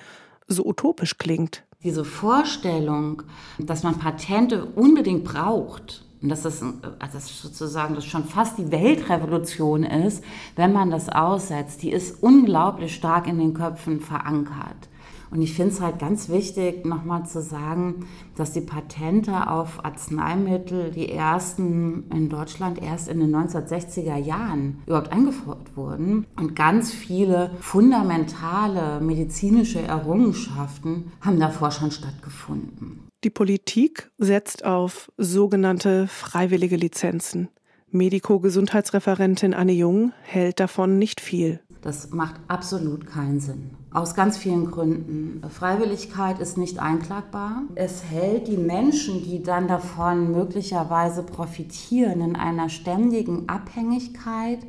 so 0.48 0.64
utopisch 0.64 1.18
klingt. 1.18 1.62
Diese 1.84 2.06
Vorstellung, 2.06 3.24
dass 3.58 3.82
man 3.82 3.98
Patente 3.98 4.64
unbedingt 4.64 5.24
braucht, 5.24 6.06
und 6.22 6.30
dass 6.30 6.40
das, 6.40 6.62
also 6.62 7.12
das 7.12 7.42
sozusagen 7.42 7.94
das 7.94 8.06
schon 8.06 8.24
fast 8.24 8.56
die 8.56 8.72
Weltrevolution 8.72 9.82
ist, 9.82 10.24
wenn 10.56 10.72
man 10.72 10.90
das 10.90 11.10
aussetzt, 11.10 11.82
die 11.82 11.92
ist 11.92 12.22
unglaublich 12.22 12.94
stark 12.94 13.26
in 13.26 13.38
den 13.38 13.52
Köpfen 13.52 14.00
verankert. 14.00 14.88
Und 15.30 15.42
ich 15.42 15.54
finde 15.54 15.72
es 15.72 15.80
halt 15.80 15.98
ganz 15.98 16.28
wichtig, 16.28 16.84
nochmal 16.84 17.24
zu 17.24 17.40
sagen, 17.40 18.06
dass 18.36 18.52
die 18.52 18.60
Patente 18.60 19.48
auf 19.48 19.84
Arzneimittel, 19.84 20.90
die 20.90 21.10
ersten 21.10 22.10
in 22.10 22.28
Deutschland 22.28 22.82
erst 22.82 23.08
in 23.08 23.20
den 23.20 23.34
1960er 23.34 24.16
Jahren 24.16 24.82
überhaupt 24.86 25.12
eingeführt 25.12 25.76
wurden. 25.76 26.26
Und 26.36 26.56
ganz 26.56 26.92
viele 26.92 27.52
fundamentale 27.60 29.00
medizinische 29.00 29.80
Errungenschaften 29.80 31.12
haben 31.20 31.38
davor 31.38 31.70
schon 31.70 31.90
stattgefunden. 31.90 33.06
Die 33.22 33.30
Politik 33.30 34.10
setzt 34.18 34.64
auf 34.64 35.12
sogenannte 35.16 36.08
freiwillige 36.08 36.76
Lizenzen. 36.76 37.48
Mediko-Gesundheitsreferentin 37.90 39.52
Anne 39.52 39.72
Jung 39.72 40.12
hält 40.22 40.58
davon 40.60 40.98
nicht 40.98 41.20
viel. 41.20 41.60
Das 41.82 42.10
macht 42.10 42.36
absolut 42.48 43.06
keinen 43.06 43.40
Sinn. 43.40 43.70
Aus 43.92 44.14
ganz 44.14 44.38
vielen 44.38 44.70
Gründen. 44.70 45.42
Freiwilligkeit 45.50 46.38
ist 46.38 46.56
nicht 46.56 46.78
einklagbar. 46.78 47.62
Es 47.74 48.04
hält 48.04 48.46
die 48.46 48.56
Menschen, 48.56 49.24
die 49.24 49.42
dann 49.42 49.66
davon 49.66 50.30
möglicherweise 50.30 51.24
profitieren, 51.24 52.20
in 52.20 52.36
einer 52.36 52.68
ständigen 52.68 53.48
Abhängigkeit, 53.48 54.60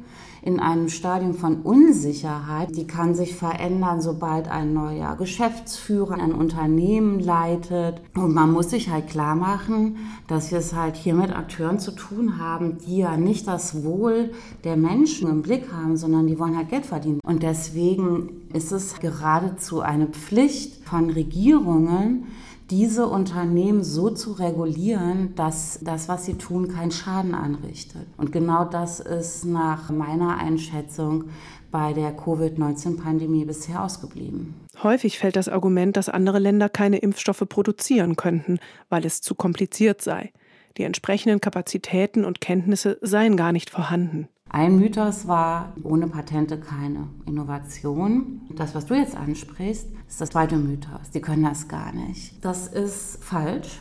in 0.41 0.59
einem 0.59 0.89
Stadium 0.89 1.35
von 1.35 1.61
Unsicherheit. 1.61 2.75
Die 2.75 2.87
kann 2.87 3.13
sich 3.13 3.35
verändern, 3.35 4.01
sobald 4.01 4.47
ein 4.47 4.73
neuer 4.73 5.15
Geschäftsführer 5.17 6.15
ein 6.15 6.33
Unternehmen 6.33 7.19
leitet. 7.19 8.01
Und 8.15 8.33
man 8.33 8.51
muss 8.51 8.71
sich 8.71 8.89
halt 8.89 9.07
klar 9.07 9.35
machen, 9.35 9.97
dass 10.27 10.49
wir 10.49 10.57
es 10.57 10.73
halt 10.73 10.95
hier 10.95 11.13
mit 11.13 11.31
Akteuren 11.31 11.77
zu 11.77 11.91
tun 11.91 12.39
haben, 12.39 12.79
die 12.79 12.97
ja 12.97 13.17
nicht 13.17 13.47
das 13.47 13.83
Wohl 13.83 14.31
der 14.63 14.77
Menschen 14.77 15.29
im 15.29 15.43
Blick 15.43 15.71
haben, 15.71 15.95
sondern 15.95 16.25
die 16.25 16.39
wollen 16.39 16.57
halt 16.57 16.69
Geld 16.69 16.87
verdienen. 16.87 17.19
Und 17.23 17.43
deswegen 17.43 18.40
ist 18.53 18.71
es 18.71 18.99
geradezu 18.99 19.81
eine 19.81 20.07
Pflicht 20.07 20.83
von 20.85 21.09
Regierungen, 21.09 22.27
diese 22.71 23.07
Unternehmen 23.07 23.83
so 23.83 24.09
zu 24.09 24.31
regulieren, 24.31 25.35
dass 25.35 25.79
das, 25.83 26.07
was 26.07 26.25
sie 26.25 26.35
tun, 26.35 26.69
keinen 26.69 26.91
Schaden 26.91 27.35
anrichtet. 27.35 28.07
Und 28.15 28.31
genau 28.31 28.63
das 28.63 29.01
ist 29.01 29.43
nach 29.43 29.89
meiner 29.89 30.37
Einschätzung 30.37 31.25
bei 31.69 31.91
der 31.93 32.15
Covid-19-Pandemie 32.15 33.43
bisher 33.45 33.83
ausgeblieben. 33.83 34.55
Häufig 34.81 35.19
fällt 35.19 35.35
das 35.35 35.49
Argument, 35.49 35.97
dass 35.97 36.07
andere 36.07 36.39
Länder 36.39 36.69
keine 36.69 36.97
Impfstoffe 36.97 37.43
produzieren 37.47 38.15
könnten, 38.15 38.59
weil 38.89 39.05
es 39.05 39.21
zu 39.21 39.35
kompliziert 39.35 40.01
sei. 40.01 40.31
Die 40.77 40.83
entsprechenden 40.83 41.41
Kapazitäten 41.41 42.23
und 42.23 42.39
Kenntnisse 42.39 42.97
seien 43.01 43.35
gar 43.35 43.51
nicht 43.51 43.69
vorhanden. 43.69 44.29
Ein 44.53 44.79
Mythos 44.79 45.29
war, 45.29 45.71
ohne 45.81 46.07
Patente 46.07 46.59
keine 46.59 47.07
Innovation. 47.25 48.41
Das, 48.49 48.75
was 48.75 48.85
du 48.85 48.95
jetzt 48.95 49.15
ansprichst, 49.15 49.87
ist 50.09 50.19
das 50.19 50.29
zweite 50.29 50.57
Mythos. 50.57 51.09
Die 51.13 51.21
können 51.21 51.45
das 51.45 51.69
gar 51.69 51.93
nicht. 51.93 52.43
Das 52.43 52.67
ist 52.67 53.23
falsch. 53.23 53.79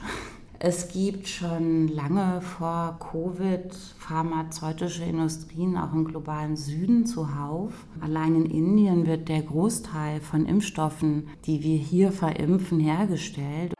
Es 0.60 0.92
gibt 0.92 1.26
schon 1.26 1.88
lange 1.88 2.40
vor 2.40 3.00
Covid 3.00 3.74
pharmazeutische 3.98 5.02
Industrien 5.02 5.76
auch 5.76 5.92
im 5.92 6.04
globalen 6.04 6.54
Süden 6.54 7.04
zuhauf. 7.04 7.72
Allein 8.00 8.36
in 8.36 8.46
Indien 8.46 9.06
wird 9.06 9.28
der 9.28 9.42
Großteil 9.42 10.20
von 10.20 10.46
Impfstoffen, 10.46 11.30
die 11.46 11.64
wir 11.64 11.78
hier 11.78 12.12
verimpfen, 12.12 12.78
hergestellt. 12.78 13.74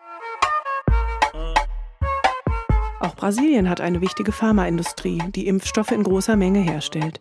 Brasilien 3.21 3.69
hat 3.69 3.83
eine 3.83 4.01
wichtige 4.01 4.33
Pharmaindustrie, 4.33 5.23
die 5.35 5.47
Impfstoffe 5.47 5.91
in 5.91 6.05
großer 6.05 6.37
Menge 6.37 6.61
herstellt. 6.61 7.21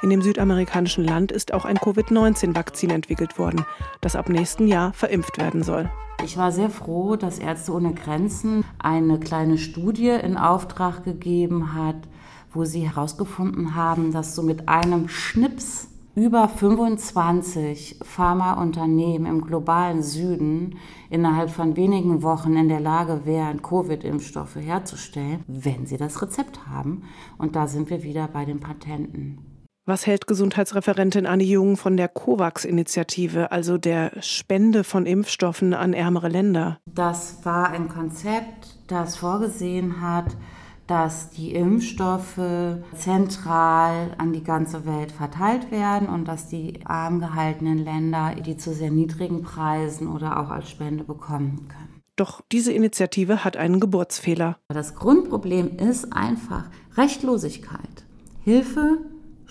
In 0.00 0.08
dem 0.08 0.22
südamerikanischen 0.22 1.04
Land 1.04 1.32
ist 1.32 1.52
auch 1.52 1.66
ein 1.66 1.76
Covid-19-Vakzin 1.76 2.88
entwickelt 2.88 3.38
worden, 3.38 3.66
das 4.00 4.16
ab 4.16 4.30
nächsten 4.30 4.66
Jahr 4.66 4.94
verimpft 4.94 5.36
werden 5.36 5.62
soll. 5.62 5.90
Ich 6.24 6.38
war 6.38 6.50
sehr 6.50 6.70
froh, 6.70 7.16
dass 7.16 7.38
Ärzte 7.38 7.72
ohne 7.72 7.92
Grenzen 7.92 8.64
eine 8.78 9.20
kleine 9.20 9.58
Studie 9.58 10.08
in 10.08 10.38
Auftrag 10.38 11.04
gegeben 11.04 11.74
hat, 11.74 12.08
wo 12.54 12.64
sie 12.64 12.88
herausgefunden 12.88 13.74
haben, 13.74 14.12
dass 14.12 14.34
so 14.34 14.42
mit 14.42 14.70
einem 14.70 15.10
Schnips 15.10 15.88
über 16.14 16.48
25 16.48 17.98
Pharmaunternehmen 18.02 19.26
im 19.26 19.40
globalen 19.40 20.02
Süden 20.02 20.78
innerhalb 21.10 21.50
von 21.50 21.76
wenigen 21.76 22.22
Wochen 22.22 22.56
in 22.56 22.68
der 22.68 22.80
Lage 22.80 23.22
wären, 23.24 23.62
Covid-Impfstoffe 23.62 24.56
herzustellen, 24.56 25.42
wenn 25.46 25.86
sie 25.86 25.96
das 25.96 26.22
Rezept 26.22 26.66
haben. 26.66 27.02
Und 27.38 27.56
da 27.56 27.66
sind 27.66 27.90
wir 27.90 28.02
wieder 28.02 28.28
bei 28.28 28.44
den 28.44 28.60
Patenten. 28.60 29.54
Was 29.86 30.06
hält 30.06 30.26
Gesundheitsreferentin 30.26 31.26
Annie 31.26 31.46
Jung 31.46 31.76
von 31.76 31.98
der 31.98 32.08
COVAX-Initiative, 32.08 33.52
also 33.52 33.76
der 33.76 34.12
Spende 34.22 34.82
von 34.82 35.04
Impfstoffen 35.04 35.74
an 35.74 35.92
ärmere 35.92 36.28
Länder? 36.28 36.78
Das 36.86 37.44
war 37.44 37.68
ein 37.68 37.88
Konzept, 37.88 38.78
das 38.86 39.16
vorgesehen 39.16 40.00
hat, 40.00 40.34
dass 40.86 41.30
die 41.30 41.54
Impfstoffe 41.54 42.40
zentral 42.94 44.14
an 44.18 44.32
die 44.32 44.44
ganze 44.44 44.84
Welt 44.84 45.12
verteilt 45.12 45.70
werden 45.70 46.08
und 46.08 46.26
dass 46.26 46.48
die 46.48 46.80
arm 46.84 47.20
gehaltenen 47.20 47.78
Länder 47.78 48.34
die 48.34 48.56
zu 48.56 48.74
sehr 48.74 48.90
niedrigen 48.90 49.42
Preisen 49.42 50.08
oder 50.08 50.40
auch 50.40 50.50
als 50.50 50.68
Spende 50.68 51.04
bekommen 51.04 51.68
können. 51.68 52.02
Doch 52.16 52.42
diese 52.52 52.72
Initiative 52.72 53.44
hat 53.44 53.56
einen 53.56 53.80
Geburtsfehler. 53.80 54.58
Das 54.68 54.94
Grundproblem 54.94 55.78
ist 55.78 56.12
einfach 56.12 56.70
Rechtlosigkeit. 56.96 58.04
Hilfe 58.42 58.98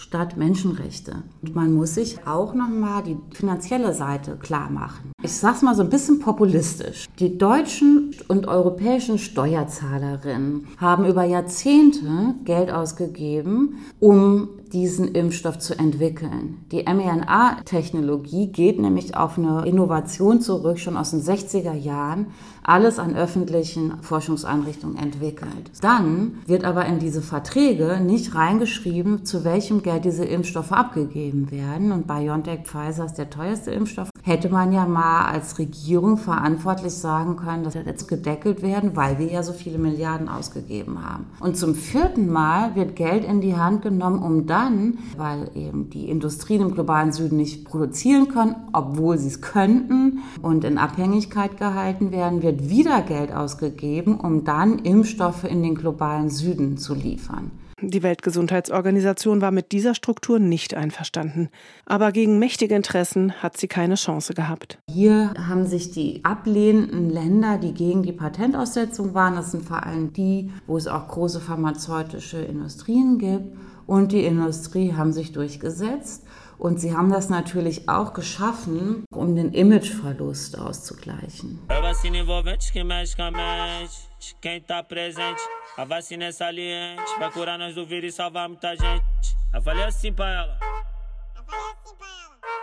statt 0.04 0.36
Menschenrechte. 0.36 1.24
Und 1.42 1.56
man 1.56 1.74
muss 1.74 1.96
sich 1.96 2.28
auch 2.28 2.54
nochmal 2.54 3.04
die 3.04 3.18
finanzielle 3.34 3.94
Seite 3.94 4.36
klar 4.36 4.70
machen. 4.70 5.14
Ich 5.24 5.32
sage 5.32 5.56
es 5.56 5.62
mal 5.62 5.76
so 5.76 5.82
ein 5.82 5.90
bisschen 5.90 6.20
populistisch. 6.20 7.06
Die 7.20 7.38
deutschen 7.38 8.14
und 8.28 8.48
europäischen 8.48 9.18
Steuerzahlerinnen 9.18 10.68
haben 10.78 11.06
über 11.06 11.24
Jahrzehnte 11.24 12.36
Geld 12.44 12.70
ausgegeben, 12.70 13.78
um 14.02 14.50
diesen 14.74 15.08
Impfstoff 15.08 15.60
zu 15.60 15.78
entwickeln. 15.80 16.66
Die 16.72 16.84
mRNA-Technologie 16.84 18.48
geht 18.48 18.80
nämlich 18.80 19.16
auf 19.16 19.38
eine 19.38 19.66
Innovation 19.66 20.42
zurück, 20.42 20.80
schon 20.80 20.98
aus 20.98 21.12
den 21.12 21.22
60er 21.22 21.74
Jahren, 21.74 22.28
alles 22.64 23.00
an 23.00 23.16
öffentlichen 23.16 23.94
Forschungseinrichtungen 24.02 24.98
entwickelt. 24.98 25.72
Dann 25.82 26.40
wird 26.46 26.64
aber 26.64 26.86
in 26.86 27.00
diese 27.00 27.22
Verträge 27.22 28.00
nicht 28.02 28.36
reingeschrieben, 28.36 29.26
zu 29.26 29.44
welchem 29.44 29.84
Geld 29.84 30.06
diese 30.06 30.26
Impfstoffe 30.26 30.72
abgegeben 30.72 31.52
werden. 31.52 31.92
Und 31.92 32.08
BioNTech 32.08 32.62
Pfizer 32.66 33.06
ist 33.06 33.16
der 33.16 33.30
teuerste 33.30 33.72
Impfstoff. 33.72 34.10
Hätte 34.22 34.50
man 34.50 34.72
ja 34.72 34.86
mal 34.86 35.26
als 35.26 35.60
Regierung 35.60 36.18
verantwortlich 36.18 36.94
sagen 36.94 37.36
können, 37.36 37.64
dass 37.64 37.76
er 37.76 37.86
jetzt 37.86 38.08
gedeckelt 38.08 38.62
werden, 38.62 38.96
weil 38.96 39.20
wir 39.20 39.28
ja 39.28 39.44
so 39.44 39.52
viele 39.52 39.78
Milliarden 39.78 40.30
ausgegeben 40.30 41.04
haben. 41.06 41.26
Und 41.42 41.58
zum 41.58 41.76
vierten 41.76 42.32
Mal 42.32 42.76
wird 42.76 42.96
Geld 42.96 43.26
in 43.26 43.42
die 43.42 43.56
Hand 43.56 43.82
genommen, 43.82 44.24
um 44.24 44.48
dann, 44.48 45.00
weil 45.18 45.52
eben 45.56 45.90
die 45.90 46.10
Industrien 46.10 46.62
im 46.62 46.74
globalen 46.74 47.12
Süden 47.12 47.36
nicht 47.36 47.66
produzieren 47.66 48.30
können, 48.30 48.56
obwohl 48.72 49.18
sie 49.18 49.28
es 49.28 49.42
könnten 49.42 50.20
und 50.42 50.64
in 50.64 50.78
Abhängigkeit 50.78 51.58
gehalten 51.58 52.12
werden, 52.12 52.42
wird 52.42 52.53
wird 52.54 52.70
wieder 52.70 53.02
Geld 53.02 53.32
ausgegeben, 53.32 54.20
um 54.20 54.44
dann 54.44 54.80
Impfstoffe 54.80 55.44
in 55.44 55.64
den 55.64 55.76
globalen 55.76 56.30
Süden 56.30 56.78
zu 56.78 56.94
liefern. 56.94 57.52
Die 57.82 58.02
Weltgesundheitsorganisation 58.02 59.42
war 59.42 59.52
mit 59.52 59.74
dieser 59.74 59.94
Struktur 59.94 60.40
nicht 60.40 60.74
einverstanden. 60.74 61.50
Aber 61.86 62.14
gegen 62.14 62.40
mächtige 62.40 62.76
Interessen 62.76 63.34
hat 63.44 63.58
sie 63.58 63.68
keine 63.68 63.96
Chance 63.96 64.34
gehabt. 64.34 64.78
Hier 64.90 65.34
haben 65.48 65.66
sich 65.66 65.92
die 65.92 66.24
ablehnenden 66.24 67.10
Länder, 67.10 67.58
die 67.58 67.74
gegen 67.74 68.04
die 68.04 68.14
Patentaussetzung 68.14 69.14
waren, 69.14 69.36
das 69.36 69.52
sind 69.52 69.66
vor 69.66 69.84
allem 69.86 70.14
die, 70.14 70.50
wo 70.66 70.78
es 70.78 70.88
auch 70.88 71.10
große 71.10 71.42
pharmazeutische 71.42 72.38
Industrien 72.38 73.18
gibt, 73.18 73.54
und 73.86 74.14
die 74.14 74.24
Industrie 74.24 74.94
haben 74.94 75.12
sich 75.12 75.34
durchgesetzt. 75.34 76.24
Und 76.64 76.80
sie 76.80 76.96
haben 76.96 77.12
das 77.12 77.28
natürlich 77.28 77.90
auch 77.90 78.14
geschaffen, 78.14 79.04
um 79.14 79.36
den 79.36 79.52
Imageverlust 79.52 80.58
auszugleichen. 80.58 81.60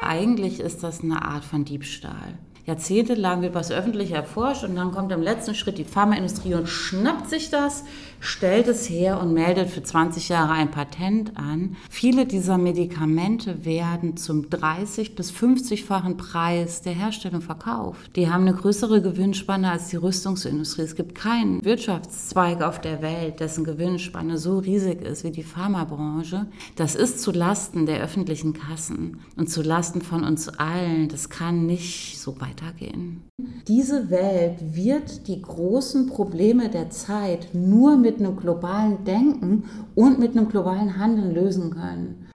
Eigentlich 0.01 0.61
ist 0.61 0.83
das 0.83 1.03
eine 1.03 1.23
Art 1.23 1.45
von 1.45 1.67
Diebstahl. 1.67 2.39
Jahrzehntelang 2.71 3.43
wird 3.43 3.55
was 3.55 3.73
öffentlich 3.73 4.13
erforscht 4.13 4.63
und 4.63 4.77
dann 4.77 4.93
kommt 4.93 5.11
im 5.11 5.23
letzten 5.23 5.57
Schritt 5.57 5.77
die 5.77 5.85
Pharmaindustrie 5.85 6.55
und 6.55 6.69
schnappt 6.69 7.29
sich 7.29 7.51
das, 7.51 7.83
stellt 8.21 8.69
es 8.69 8.89
her 8.89 9.21
und 9.21 9.35
meldet 9.35 9.71
für 9.71 9.83
20 9.83 10.29
Jahre 10.29 10.53
ein 10.53 10.71
Patent 10.71 11.37
an. 11.37 11.77
Viele 11.91 12.27
dieser 12.27 12.59
Medikamente 12.59 13.65
werden 13.65 14.17
zum 14.17 14.43
30- 14.43 15.17
bis 15.17 15.33
50-fachen 15.33 16.17
Preis 16.17 16.83
der 16.83 16.93
Herstellung 16.93 17.41
verkauft. 17.41 18.15
Die 18.15 18.31
haben 18.31 18.43
eine 18.47 18.55
größere 18.55 19.03
Gewinnspanne 19.03 19.69
als 19.69 19.89
die 19.89 19.97
Rüstungsindustrie. 19.97 20.83
Es 20.83 20.95
gibt 20.95 21.17
keinen 21.17 21.65
Wirtschaftszweig 21.65 22.63
auf 22.63 22.81
der 22.81 23.03
Welt, 23.03 23.41
dessen 23.41 23.65
Gewinnspanne 23.65 24.39
so 24.39 24.59
riesig 24.59 25.03
ist 25.03 25.25
wie 25.25 25.33
die 25.33 25.43
Pharmabranche. 25.43 26.47
Das 26.77 26.95
ist 26.95 27.21
zu 27.21 27.33
Lasten 27.33 27.87
der 27.87 28.01
öffentlichen 28.01 28.53
Kassen 28.53 29.19
und 29.37 29.51
zu 29.51 29.61
Lasten 29.63 30.03
von 30.03 30.23
uns 30.23 30.49
allen. 30.49 31.09
Das 31.09 31.31
kann 31.31 31.67
nicht 31.67 32.21
so 32.21 32.41
weitergehen 32.41 32.60
weitergehen. 32.61 33.29
Diese 33.69 34.11
Welt 34.11 34.75
wird 34.75 35.27
die 35.29 35.43
großen 35.43 36.09
Probleme 36.09 36.69
der 36.69 36.91
Zeit 36.91 37.49
nur 37.53 37.97
mit 37.97 38.19
einem 38.19 38.37
globalen 38.37 39.05
Denken 39.05 39.69
und 39.95 40.19
mit 40.19 40.37
einem 40.37 40.49
globalen 40.49 40.99
Handeln 40.99 41.35
lösen 41.35 41.71
können. 41.71 42.31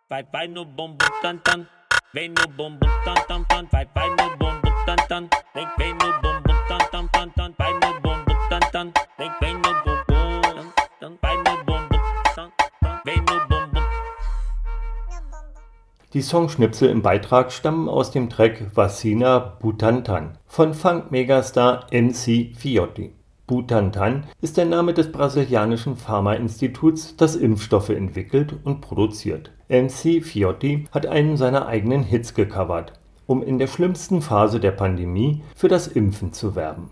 Die 16.15 16.21
Songschnipsel 16.21 16.89
im 16.89 17.01
Beitrag 17.01 17.51
stammen 17.51 17.89
aus 17.89 18.09
dem 18.09 18.29
Track 18.29 18.73
Vaccina 18.73 19.37
Butantan 19.59 20.37
von 20.47 20.73
Funk-Megastar 20.73 21.87
MC 21.91 22.55
Fiotti. 22.55 23.11
Butantan 23.47 24.23
ist 24.39 24.55
der 24.55 24.63
Name 24.63 24.93
des 24.93 25.11
brasilianischen 25.11 25.97
Pharmainstituts, 25.97 27.17
das 27.17 27.35
Impfstoffe 27.35 27.89
entwickelt 27.89 28.55
und 28.63 28.79
produziert. 28.79 29.51
MC 29.67 30.23
Fiotti 30.23 30.87
hat 30.91 31.05
einen 31.05 31.35
seiner 31.35 31.67
eigenen 31.67 32.03
Hits 32.03 32.33
gecovert, 32.33 32.93
um 33.27 33.43
in 33.43 33.59
der 33.59 33.67
schlimmsten 33.67 34.21
Phase 34.21 34.61
der 34.61 34.71
Pandemie 34.71 35.43
für 35.53 35.67
das 35.67 35.85
Impfen 35.85 36.31
zu 36.31 36.55
werben. 36.55 36.91